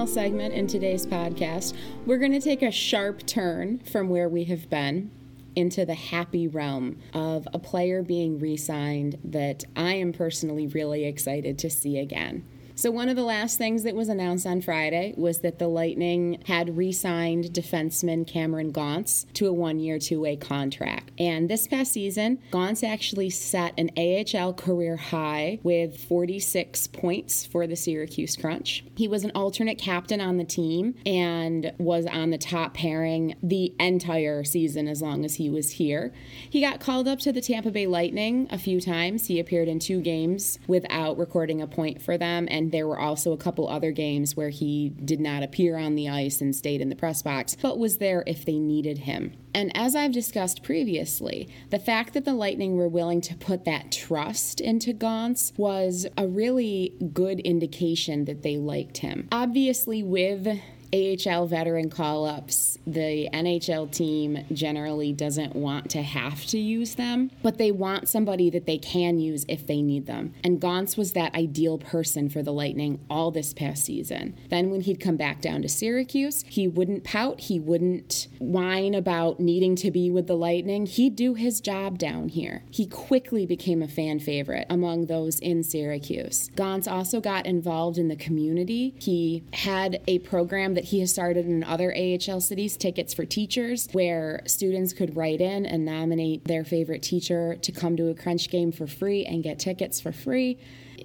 Final 0.00 0.14
segment 0.14 0.54
in 0.54 0.66
today's 0.66 1.04
podcast, 1.04 1.74
we're 2.06 2.16
going 2.16 2.32
to 2.32 2.40
take 2.40 2.62
a 2.62 2.70
sharp 2.70 3.26
turn 3.26 3.78
from 3.80 4.08
where 4.08 4.30
we 4.30 4.44
have 4.44 4.70
been 4.70 5.10
into 5.54 5.84
the 5.84 5.92
happy 5.92 6.48
realm 6.48 6.96
of 7.12 7.46
a 7.52 7.58
player 7.58 8.02
being 8.02 8.38
re 8.38 8.56
signed 8.56 9.18
that 9.22 9.62
I 9.76 9.92
am 9.92 10.14
personally 10.14 10.66
really 10.68 11.04
excited 11.04 11.58
to 11.58 11.68
see 11.68 11.98
again. 11.98 12.46
So, 12.80 12.90
one 12.90 13.10
of 13.10 13.16
the 13.16 13.24
last 13.24 13.58
things 13.58 13.82
that 13.82 13.94
was 13.94 14.08
announced 14.08 14.46
on 14.46 14.62
Friday 14.62 15.12
was 15.18 15.40
that 15.40 15.58
the 15.58 15.68
Lightning 15.68 16.42
had 16.46 16.78
re 16.78 16.92
signed 16.92 17.52
defenseman 17.52 18.26
Cameron 18.26 18.70
Gaunce 18.70 19.26
to 19.34 19.48
a 19.48 19.52
one 19.52 19.78
year, 19.78 19.98
two 19.98 20.22
way 20.22 20.36
contract. 20.36 21.10
And 21.18 21.50
this 21.50 21.68
past 21.68 21.92
season, 21.92 22.38
Gaunce 22.50 22.82
actually 22.82 23.28
set 23.28 23.78
an 23.78 23.90
AHL 23.98 24.54
career 24.54 24.96
high 24.96 25.58
with 25.62 26.02
46 26.04 26.86
points 26.86 27.44
for 27.44 27.66
the 27.66 27.76
Syracuse 27.76 28.34
Crunch. 28.34 28.82
He 28.96 29.06
was 29.06 29.24
an 29.24 29.32
alternate 29.34 29.76
captain 29.76 30.22
on 30.22 30.38
the 30.38 30.44
team 30.44 30.94
and 31.04 31.74
was 31.76 32.06
on 32.06 32.30
the 32.30 32.38
top 32.38 32.72
pairing 32.72 33.34
the 33.42 33.74
entire 33.78 34.42
season 34.42 34.88
as 34.88 35.02
long 35.02 35.26
as 35.26 35.34
he 35.34 35.50
was 35.50 35.72
here. 35.72 36.14
He 36.48 36.62
got 36.62 36.80
called 36.80 37.08
up 37.08 37.18
to 37.18 37.30
the 37.30 37.42
Tampa 37.42 37.70
Bay 37.70 37.86
Lightning 37.86 38.48
a 38.50 38.56
few 38.56 38.80
times. 38.80 39.26
He 39.26 39.38
appeared 39.38 39.68
in 39.68 39.80
two 39.80 40.00
games 40.00 40.58
without 40.66 41.18
recording 41.18 41.60
a 41.60 41.66
point 41.66 42.00
for 42.00 42.16
them 42.16 42.48
and 42.50 42.69
there 42.70 42.86
were 42.86 42.98
also 42.98 43.32
a 43.32 43.36
couple 43.36 43.68
other 43.68 43.92
games 43.92 44.36
where 44.36 44.50
he 44.50 44.90
did 44.90 45.20
not 45.20 45.42
appear 45.42 45.76
on 45.76 45.94
the 45.94 46.08
ice 46.08 46.40
and 46.40 46.54
stayed 46.54 46.80
in 46.80 46.88
the 46.88 46.96
press 46.96 47.22
box, 47.22 47.56
but 47.60 47.78
was 47.78 47.98
there 47.98 48.24
if 48.26 48.44
they 48.44 48.58
needed 48.58 48.98
him. 48.98 49.32
And 49.54 49.76
as 49.76 49.96
I've 49.96 50.12
discussed 50.12 50.62
previously, 50.62 51.48
the 51.70 51.78
fact 51.78 52.14
that 52.14 52.24
the 52.24 52.34
Lightning 52.34 52.76
were 52.76 52.88
willing 52.88 53.20
to 53.22 53.34
put 53.34 53.64
that 53.64 53.90
trust 53.90 54.60
into 54.60 54.92
Gaunce 54.92 55.52
was 55.56 56.06
a 56.16 56.26
really 56.26 56.94
good 57.12 57.40
indication 57.40 58.24
that 58.26 58.42
they 58.42 58.56
liked 58.56 58.98
him. 58.98 59.28
Obviously, 59.32 60.02
with 60.02 60.60
AHL 60.92 61.46
veteran 61.46 61.90
call 61.90 62.26
ups, 62.26 62.78
the 62.86 63.28
NHL 63.32 63.90
team 63.90 64.44
generally 64.52 65.12
doesn't 65.12 65.54
want 65.54 65.90
to 65.90 66.02
have 66.02 66.44
to 66.46 66.58
use 66.58 66.94
them, 66.94 67.30
but 67.42 67.58
they 67.58 67.70
want 67.70 68.08
somebody 68.08 68.50
that 68.50 68.66
they 68.66 68.78
can 68.78 69.18
use 69.18 69.44
if 69.48 69.66
they 69.66 69.82
need 69.82 70.06
them. 70.06 70.34
And 70.42 70.60
Gaunce 70.60 70.96
was 70.96 71.12
that 71.12 71.34
ideal 71.34 71.78
person 71.78 72.28
for 72.28 72.42
the 72.42 72.52
Lightning 72.52 73.00
all 73.08 73.30
this 73.30 73.52
past 73.52 73.84
season. 73.84 74.36
Then, 74.48 74.70
when 74.70 74.82
he'd 74.82 75.00
come 75.00 75.16
back 75.16 75.40
down 75.40 75.62
to 75.62 75.68
Syracuse, 75.68 76.44
he 76.48 76.66
wouldn't 76.66 77.04
pout, 77.04 77.40
he 77.40 77.60
wouldn't 77.60 78.28
whine 78.38 78.94
about 78.94 79.40
needing 79.40 79.76
to 79.76 79.90
be 79.90 80.10
with 80.10 80.26
the 80.26 80.36
Lightning. 80.36 80.86
He'd 80.86 81.16
do 81.16 81.34
his 81.34 81.60
job 81.60 81.98
down 81.98 82.28
here. 82.28 82.62
He 82.70 82.86
quickly 82.86 83.46
became 83.46 83.82
a 83.82 83.88
fan 83.88 84.20
favorite 84.20 84.66
among 84.68 85.06
those 85.06 85.38
in 85.38 85.62
Syracuse. 85.62 86.50
Gaunce 86.56 86.88
also 86.88 87.20
got 87.20 87.46
involved 87.46 87.98
in 87.98 88.08
the 88.08 88.16
community. 88.16 88.94
He 88.98 89.44
had 89.52 90.00
a 90.06 90.18
program 90.20 90.74
that 90.74 90.79
that 90.80 90.86
he 90.86 91.00
has 91.00 91.10
started 91.10 91.44
in 91.44 91.62
other 91.62 91.94
AHL 91.94 92.40
cities, 92.40 92.74
Tickets 92.74 93.12
for 93.12 93.26
Teachers, 93.26 93.86
where 93.92 94.40
students 94.46 94.94
could 94.94 95.14
write 95.14 95.42
in 95.42 95.66
and 95.66 95.84
nominate 95.84 96.46
their 96.46 96.64
favorite 96.64 97.02
teacher 97.02 97.56
to 97.56 97.70
come 97.70 97.98
to 97.98 98.08
a 98.08 98.14
Crunch 98.14 98.48
game 98.48 98.72
for 98.72 98.86
free 98.86 99.26
and 99.26 99.42
get 99.42 99.58
tickets 99.58 100.00
for 100.00 100.10
free 100.10 100.58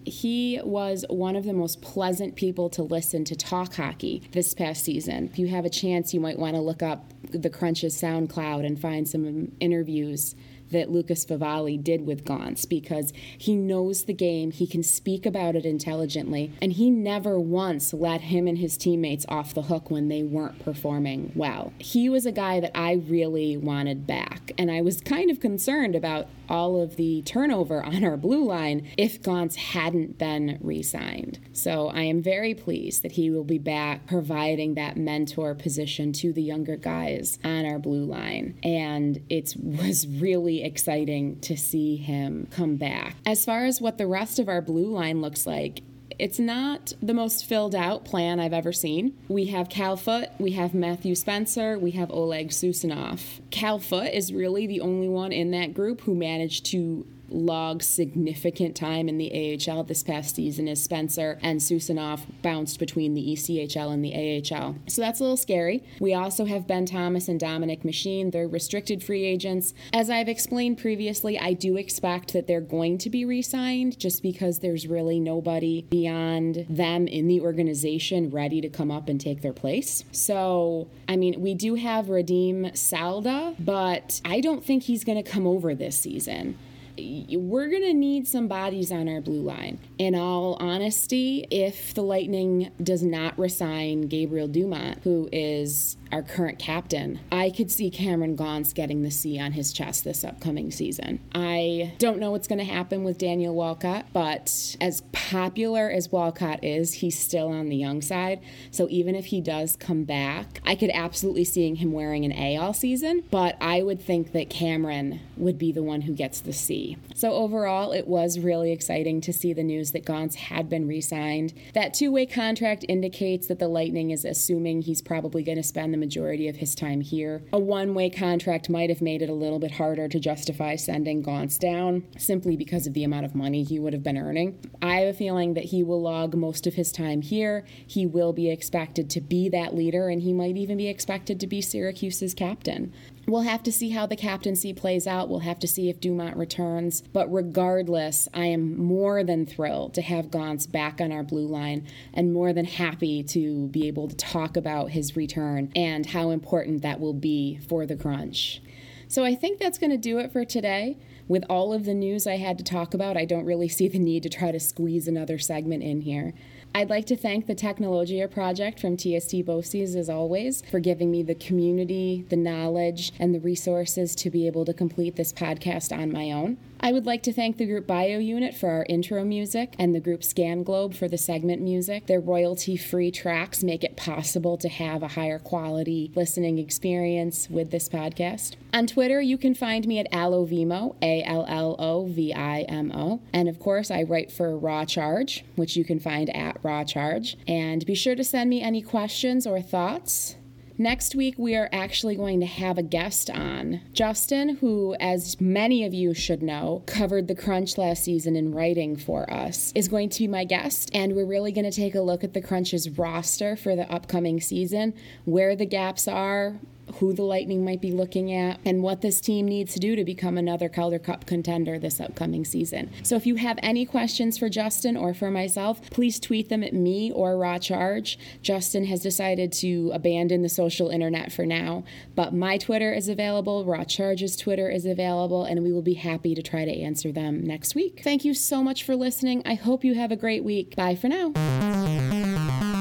he 0.06 0.60
was 0.64 1.06
one 1.10 1.36
of 1.36 1.46
the 1.46 1.54
most 1.54 1.82
pleasant 1.82 2.36
people 2.36 2.70
to 2.70 2.84
listen 2.84 3.24
to 3.26 3.36
talk 3.36 3.74
hockey 3.74 4.22
this 4.34 4.54
past 4.54 4.84
season. 4.84 5.26
If 5.26 5.40
you 5.40 5.48
have 5.48 5.66
a 5.66 5.70
chance, 5.70 6.14
you 6.14 6.20
might 6.20 6.38
want 6.38 6.56
to 6.56 6.62
look 6.62 6.84
up 6.84 7.12
the 7.32 7.50
Crunches 7.50 8.00
SoundCloud 8.00 8.66
and 8.66 8.80
find 8.80 9.08
some 9.08 9.52
interviews 9.60 10.36
that 10.76 10.92
Lucas 10.92 11.26
Favali 11.26 11.82
did 11.82 12.06
with 12.06 12.26
Gaunce 12.26 12.66
because 12.66 13.14
he 13.38 13.56
knows 13.56 14.04
the 14.04 14.14
game, 14.14 14.52
he 14.52 14.68
can 14.68 14.84
speak 14.84 15.26
about 15.26 15.56
it 15.56 15.66
intelligently, 15.66 16.52
and 16.62 16.74
he 16.74 16.90
never 16.90 17.40
once 17.40 17.94
let 17.94 18.22
him 18.22 18.48
and 18.48 18.58
his 18.58 18.78
teammates 18.78 19.26
off 19.30 19.54
the 19.54 19.64
hook 19.64 19.90
when 19.90 20.10
they 20.10 20.22
weren't 20.22 20.60
performing 20.60 21.32
well. 21.36 21.74
He 21.80 22.10
was 22.10 22.26
a 22.26 22.32
guy 22.32 22.60
that 22.60 22.78
I 22.78 22.94
really 22.94 23.58
wanted 23.58 24.06
back, 24.06 24.52
and 24.58 24.70
I 24.70 24.82
was 24.82 25.02
kind 25.02 25.32
of 25.32 25.40
concerned 25.40 25.96
about 25.96 26.28
all 26.50 26.82
of 26.82 26.96
the 26.96 27.22
turnover 27.24 27.84
on 27.86 28.04
our 28.04 28.18
blue 28.18 28.44
line 28.44 28.88
if 28.98 29.22
Gaunce 29.22 29.56
hadn't 29.56 30.18
been 30.18 30.58
re 30.62 30.82
signed. 30.82 31.40
So 31.54 31.88
I 31.88 32.04
am 32.04 32.22
very 32.22 32.54
pleased 32.54 33.04
that 33.04 33.14
he 33.14 33.30
will 33.30 33.44
be 33.44 33.58
back 33.58 34.08
providing 34.08 34.76
that 34.76 34.98
mentor 34.98 35.56
position 35.56 36.14
to 36.14 36.34
the 36.34 36.44
younger 36.44 36.76
guys 36.76 37.40
on 37.44 37.66
our 37.66 37.80
blue 37.80 38.06
line. 38.06 38.60
And 38.64 39.22
it 39.30 39.54
was 39.58 40.08
really 40.08 40.64
exciting 40.64 41.40
to 41.42 41.58
see 41.58 41.98
him 41.98 42.48
come 42.52 42.76
back. 42.76 43.16
As 43.26 43.46
far 43.46 43.66
as 43.66 43.82
what 43.82 43.98
the 43.98 44.08
rest 44.08 44.40
of 44.40 44.50
our 44.50 44.62
blue 44.62 44.88
line 44.88 45.22
looks 45.22 45.46
like, 45.46 45.82
it's 46.20 46.40
not 46.40 46.94
the 47.02 47.14
most 47.14 47.46
filled 47.46 47.76
out 47.76 48.06
plan 48.06 48.40
I've 48.40 48.54
ever 48.54 48.72
seen. 48.72 49.18
We 49.28 49.46
have 49.48 49.70
Cal 49.70 49.98
Foote, 49.98 50.30
we 50.40 50.52
have 50.52 50.74
Matthew 50.74 51.16
Spencer, 51.16 51.78
we 51.78 51.92
have 51.92 52.12
Oleg 52.12 52.50
Sosunov. 52.50 53.42
Calfoot 53.52 54.14
is 54.14 54.34
really 54.34 54.68
the 54.68 54.82
only 54.82 55.08
one 55.08 55.32
in 55.32 55.52
that 55.52 55.74
group 55.74 56.02
who 56.02 56.16
managed 56.16 56.66
to 56.68 57.06
log 57.30 57.84
significant 57.84 58.76
time 58.76 59.10
in 59.10 59.18
the 59.18 59.60
AHL 59.68 59.84
this 59.84 60.04
past 60.04 60.36
season 60.36 60.68
as 60.68 60.82
Spencer 60.82 61.40
and 61.42 61.60
Sosunov 61.60 62.22
bounced 62.42 62.80
between 62.80 63.14
the 63.14 63.34
ECHL 63.34 63.94
and 63.94 64.04
the 64.04 64.14
AHL. 64.14 64.76
So 64.88 65.02
that's 65.02 65.20
a 65.20 65.24
little 65.24 65.38
scary. 65.38 65.84
We 66.00 66.14
also 66.14 66.46
have 66.46 66.68
Ben 66.68 66.86
Thomas 66.86 67.28
and 67.28 67.40
Dominik 67.40 67.84
Masin. 67.84 68.32
They're 68.32 68.48
restricted 68.48 69.04
free 69.04 69.24
agents. 69.24 69.74
As 69.94 70.10
I've 70.10 70.30
explained 70.30 70.78
previously, 70.78 71.40
I 71.40 71.54
do 71.54 71.78
expect 71.78 72.34
that 72.34 72.48
they're 72.48 72.62
going 72.62 72.98
to 73.00 73.10
be 73.10 73.26
re 73.26 73.42
signed 73.42 74.00
just 74.00 74.22
because 74.22 74.60
there's 74.60 74.88
really 74.88 75.20
nobody 75.20 75.84
beyond 75.90 76.66
them 76.70 77.08
in 77.08 77.28
the 77.28 77.42
organization 77.42 78.30
ready 78.30 78.62
to 78.62 78.70
come 78.70 78.92
up 78.92 79.10
and 79.10 79.20
take 79.20 79.42
their 79.42 79.54
place. 79.54 80.04
So, 80.12 80.88
I 81.08 81.16
mean, 81.16 81.42
we 81.42 81.54
do 81.54 81.76
have 81.76 82.08
Radim 82.08 82.72
Salda, 82.74 83.56
but 83.60 84.22
I 84.26 84.40
don't 84.42 84.64
think 84.64 84.84
he's 84.84 85.04
going 85.04 85.22
to 85.22 85.30
come 85.30 85.48
over 85.48 85.76
this 85.76 85.98
season 85.98 86.58
we're 86.98 87.70
going 87.70 87.84
to 87.84 87.94
need 87.94 88.28
some 88.28 88.48
bodies 88.48 88.92
on 88.92 89.08
our 89.10 89.22
blue 89.22 89.42
line. 89.42 89.80
In 89.98 90.16
all 90.16 90.58
honesty, 90.60 91.46
if 91.52 91.94
the 91.94 92.02
Lightning 92.04 92.72
does 92.82 93.04
not 93.04 93.38
resign 93.38 94.04
Gabriel 94.04 94.48
Dumont, 94.48 95.00
who 95.04 95.28
is 95.32 95.98
our 96.12 96.22
current 96.22 96.60
captain, 96.60 97.20
I 97.32 97.50
could 97.50 97.72
see 97.72 97.90
Cameron 97.90 98.36
Gaunce 98.36 98.74
getting 98.74 99.02
the 99.02 99.12
C 99.12 99.40
on 99.40 99.54
his 99.54 99.74
chest 99.74 100.04
this 100.04 100.24
upcoming 100.24 100.72
season. 100.72 101.20
I 101.34 101.94
don't 101.98 102.20
know 102.20 102.32
what's 102.32 102.48
going 102.48 102.60
to 102.60 102.66
happen 102.66 103.04
with 103.04 103.18
Daniel 103.18 103.56
Walcott, 103.56 104.06
but 104.14 104.76
as 104.80 105.02
popular 105.12 105.90
as 105.90 106.12
Walcott 106.12 106.64
is, 106.64 106.94
he's 106.94 107.18
still 107.18 107.50
on 107.50 107.70
the 107.70 107.76
young 107.76 108.02
side. 108.02 108.40
So 108.72 108.88
even 108.90 109.16
if 109.16 109.26
he 109.26 109.42
does 109.42 109.76
come 109.76 110.04
back, 110.04 110.62
I 110.66 110.76
could 110.76 110.92
absolutely 110.94 111.44
see 111.44 111.66
him 111.74 111.92
wearing 111.92 112.26
an 112.26 112.34
A 112.34 112.58
all 112.58 112.74
season, 112.74 113.24
but 113.32 113.58
I 113.60 113.82
would 113.82 114.02
think 114.02 114.34
that 114.34 114.50
Cameron 114.50 115.20
would 115.38 115.58
be 115.58 115.72
the 115.72 115.84
one 115.84 116.02
who 116.02 116.14
gets 116.14 116.40
the 116.40 116.54
C. 116.54 116.85
So 117.14 117.34
overall, 117.34 117.92
it 117.92 118.08
was 118.08 118.40
really 118.40 118.72
exciting 118.72 119.22
to 119.22 119.34
see 119.34 119.54
the 119.54 119.64
news 119.64 119.92
that 119.92 120.06
Gaunce 120.06 120.36
had 120.36 120.70
been 120.70 120.88
re 120.88 121.02
signed. 121.02 121.54
That 121.74 121.94
two 121.94 122.12
way 122.12 122.26
contract 122.26 122.86
indicates 122.88 123.48
that 123.48 123.60
the 123.60 123.68
Lightning 123.68 124.12
is 124.12 124.26
assuming 124.26 124.82
he's 124.82 125.02
probably 125.02 125.44
going 125.44 125.58
to 125.58 125.64
spend 125.64 125.94
the 125.94 125.98
majority 125.98 126.48
of 126.48 126.58
his 126.58 126.76
time 126.76 127.02
here. 127.02 127.44
A 127.54 127.60
one 127.60 127.94
way 127.94 128.10
contract 128.10 128.70
might 128.70 128.90
have 128.90 129.02
made 129.02 129.22
it 129.22 129.30
a 129.30 129.34
little 129.34 129.60
bit 129.60 129.72
harder 129.72 130.08
to 130.08 130.20
justify 130.20 130.76
sending 130.76 131.22
Gaunce 131.22 131.58
down 131.58 132.04
simply 132.18 132.56
because 132.56 132.86
of 132.86 132.94
the 132.94 133.04
amount 133.04 133.26
of 133.26 133.36
money 133.36 133.64
he 133.64 133.80
would 133.80 133.94
have 133.94 134.04
been 134.04 134.18
earning. 134.18 134.60
I 134.82 134.98
have 134.98 135.16
a 135.16 135.18
feeling 135.18 135.54
that 135.54 135.66
he 135.66 135.84
will 135.84 136.02
log 136.02 136.36
most 136.36 136.68
of 136.68 136.76
his 136.76 136.92
time 136.92 137.22
here. 137.22 137.66
He 137.88 138.06
will 138.06 138.34
be 138.34 138.50
expected 138.50 139.10
to 139.12 139.22
be 139.22 139.50
that 139.50 139.76
leader, 139.76 140.10
and 140.10 140.22
he 140.22 140.34
might 140.34 140.58
even 140.58 140.78
be 140.78 140.88
expected 140.88 141.40
to 141.40 141.48
be 141.48 141.62
Syracuse's 141.62 142.34
captain. 142.34 142.94
We'll 143.28 143.42
have 143.42 143.64
to 143.64 143.72
see 143.72 143.90
how 143.90 144.06
the 144.06 144.16
captaincy 144.16 144.72
plays 144.72 145.08
out. 145.08 145.30
We'll 145.30 145.40
have 145.40 145.60
to 145.60 145.68
see 145.68 145.90
if 145.90 146.00
Dumont 146.00 146.38
returns. 146.38 147.02
But 147.02 147.32
regardless, 147.34 148.28
I 148.34 148.46
am 148.46 148.78
more 148.78 149.24
than 149.24 149.46
thrilled 149.48 149.96
to 149.96 150.02
have 150.04 150.30
Gaunce 150.30 150.68
back 150.68 151.02
on 151.02 151.12
our 151.12 151.24
blue 151.24 151.48
line 151.48 151.88
and 152.14 152.34
more 152.34 152.54
than 152.54 152.66
happy 152.66 153.24
to 153.24 153.68
be 153.70 153.88
able 153.88 154.08
to 154.08 154.16
talk 154.16 154.56
about 154.56 154.92
his 154.92 155.16
return 155.16 155.72
and 155.76 156.06
how 156.06 156.30
important 156.30 156.84
that 156.84 157.00
will 157.00 157.14
be 157.14 157.58
for 157.68 157.88
the 157.88 157.96
crunch. 157.96 158.62
So 159.08 159.24
I 159.24 159.34
think 159.34 159.60
that's 159.60 159.78
going 159.78 159.92
to 159.92 159.98
do 159.98 160.20
it 160.20 160.32
for 160.32 160.46
today. 160.46 160.98
With 161.28 161.44
all 161.50 161.74
of 161.74 161.86
the 161.86 161.94
news 161.96 162.28
I 162.28 162.38
had 162.38 162.58
to 162.60 162.64
talk 162.64 162.94
about, 162.94 163.18
I 163.18 163.26
don't 163.26 163.46
really 163.46 163.68
see 163.68 163.88
the 163.88 163.98
need 163.98 164.22
to 164.24 164.30
try 164.30 164.52
to 164.52 164.60
squeeze 164.60 165.08
another 165.08 165.40
segment 165.40 165.82
in 165.82 166.02
here. 166.02 166.34
I'd 166.76 166.90
like 166.90 167.06
to 167.06 167.16
thank 167.16 167.48
the 167.48 167.56
Technologia 167.56 168.30
Project 168.30 168.82
from 168.82 168.98
TST 168.98 169.46
BOCES, 169.46 169.96
as 169.96 170.10
always, 170.10 170.62
for 170.70 170.82
giving 170.82 171.10
me 171.10 171.24
the 171.24 171.34
community, 171.34 172.26
the 172.28 172.36
knowledge, 172.36 173.14
and 173.18 173.34
the 173.34 173.40
resources 173.40 174.14
to 174.16 174.30
be 174.30 174.46
able 174.46 174.66
to 174.66 174.74
complete 174.74 175.16
this 175.16 175.32
podcast 175.32 175.98
on 175.98 176.12
my 176.12 176.34
own. 176.34 176.58
I 176.80 176.92
would 176.92 177.06
like 177.06 177.24
to 177.24 177.34
thank 177.34 177.58
the 177.58 177.66
group 177.66 177.88
Bio 177.88 178.20
Unit 178.20 178.54
for 178.54 178.70
our 178.70 178.86
intro 178.88 179.24
music 179.24 179.76
and 179.80 179.96
the 179.96 180.00
group 180.00 180.24
Scan 180.24 180.64
Globe 180.64 180.94
for 180.94 181.08
the 181.08 181.18
segment 181.18 181.62
music. 181.62 182.06
Their 182.06 182.20
royalty 182.20 182.78
free 182.78 183.12
tracks 183.12 183.64
make 183.64 183.84
it 183.84 183.96
possible 183.98 184.58
to 184.58 184.70
have 184.70 185.02
a 185.02 185.10
higher 185.10 185.40
quality 185.40 186.12
listening 186.16 186.60
experience 186.60 187.50
with 187.50 187.72
this 187.72 187.90
podcast. 187.90 188.56
On 188.74 188.86
Twitter, 188.86 189.22
you 189.22 189.38
can 189.38 189.56
find 189.56 189.88
me 189.88 190.00
at 190.00 190.12
Allovimo, 190.12 190.96
A 191.02 191.24
L 191.24 191.46
L 191.48 191.76
O 191.80 192.06
V 192.06 192.34
I 192.34 192.62
M 192.62 192.92
O. 192.94 193.22
And 193.34 193.48
of 193.48 193.60
course, 193.60 193.90
I 193.90 194.04
write 194.04 194.32
for 194.32 194.58
Raw 194.58 194.86
Charge, 194.86 195.46
which 195.56 195.76
you 195.76 195.86
can 195.86 196.00
find 196.00 196.36
at 196.36 196.58
Raw 196.62 196.84
Charge. 196.84 197.38
And 197.48 197.86
be 197.86 197.96
sure 197.96 198.16
to 198.16 198.24
send 198.24 198.50
me 198.50 198.62
any 198.62 198.82
questions 198.82 199.48
or 199.48 199.62
thoughts. 199.62 200.36
Next 200.78 201.16
week, 201.16 201.36
we 201.38 201.56
are 201.56 201.70
actually 201.72 202.18
going 202.18 202.42
to 202.42 202.46
have 202.46 202.78
a 202.78 202.84
guest 202.84 203.30
on. 203.30 203.80
Justin, 203.94 204.58
who, 204.58 204.94
as 205.00 205.40
many 205.40 205.86
of 205.86 205.94
you 205.94 206.14
should 206.14 206.44
know, 206.44 206.84
covered 206.86 207.30
the 207.30 207.36
Crunch 207.36 207.78
last 207.78 208.04
season 208.04 208.36
in 208.36 208.54
writing 208.54 208.98
for 208.98 209.32
us, 209.32 209.72
is 209.74 209.88
going 209.88 210.10
to 210.10 210.20
be 210.20 210.28
my 210.28 210.44
guest. 210.44 210.92
And 210.94 211.16
we're 211.16 211.26
really 211.26 211.54
going 211.54 211.64
to 211.64 211.72
take 211.72 211.96
a 211.96 212.02
look 212.02 212.26
at 212.26 212.34
the 212.34 212.42
Crunch's 212.42 212.90
roster 212.90 213.56
for 213.56 213.74
the 213.74 213.90
upcoming 213.90 214.42
season, 214.42 214.94
where 215.24 215.56
the 215.56 215.66
gaps 215.66 216.10
are, 216.10 216.60
who 217.00 217.14
the 217.14 217.24
Lightning 217.24 217.64
might 217.64 217.82
be 217.82 217.92
looking 217.92 218.34
at, 218.34 218.60
and 218.66 218.82
what 218.82 219.02
this 219.02 219.20
team 219.20 219.48
needs 219.48 219.74
to 219.74 219.80
do 219.80 219.96
to 219.96 220.04
become 220.04 220.38
another 220.38 220.70
Calder 220.70 221.00
Cup 221.00 221.26
contender 221.26 221.78
this 221.78 222.00
upcoming 222.00 222.46
season. 222.46 222.92
So 223.04 223.16
if 223.16 223.26
you 223.26 223.36
have 223.36 223.60
any 223.62 223.86
questions 223.86 224.38
for 224.38 224.50
Justin 224.50 224.96
or 224.96 225.14
for 225.14 225.32
myself, 225.32 225.82
please 225.90 226.20
tweet 226.20 226.50
them 226.50 226.64
at 226.64 226.74
me 226.74 227.12
or 227.12 227.38
Raw 227.38 227.58
Charge. 227.58 228.18
Justin 228.42 228.86
has 228.86 229.02
decided 229.02 229.52
to 229.54 229.92
abandon 229.94 230.42
the 230.42 230.50
social 230.50 230.90
internet 230.90 231.32
for 231.32 231.46
now, 231.46 231.84
but 232.16 232.34
my 232.34 232.58
Twitter 232.58 232.94
is 232.94 233.10
available, 233.10 233.66
Raw 233.66 233.84
Charge's 233.84 234.36
Twitter 234.36 234.70
is 234.70 234.86
available, 234.86 235.46
and 235.46 235.64
we 235.64 235.72
will 235.72 235.82
be 235.82 235.96
happy 235.96 236.36
to 236.36 236.42
try 236.42 236.66
to 236.66 236.72
answer 236.72 237.12
them 237.12 237.44
next 237.44 237.76
week. 237.76 238.02
Thank 238.04 238.26
you 238.26 238.34
so 238.34 238.64
much 238.64 238.84
for 238.84 238.96
listening. 238.96 239.42
I 239.46 239.56
hope 239.56 239.84
you 239.84 239.96
have 239.96 240.12
a 240.12 240.16
great 240.16 240.44
week. 240.44 240.76
Bye 240.76 240.96
for 240.96 241.08
now. 241.08 242.74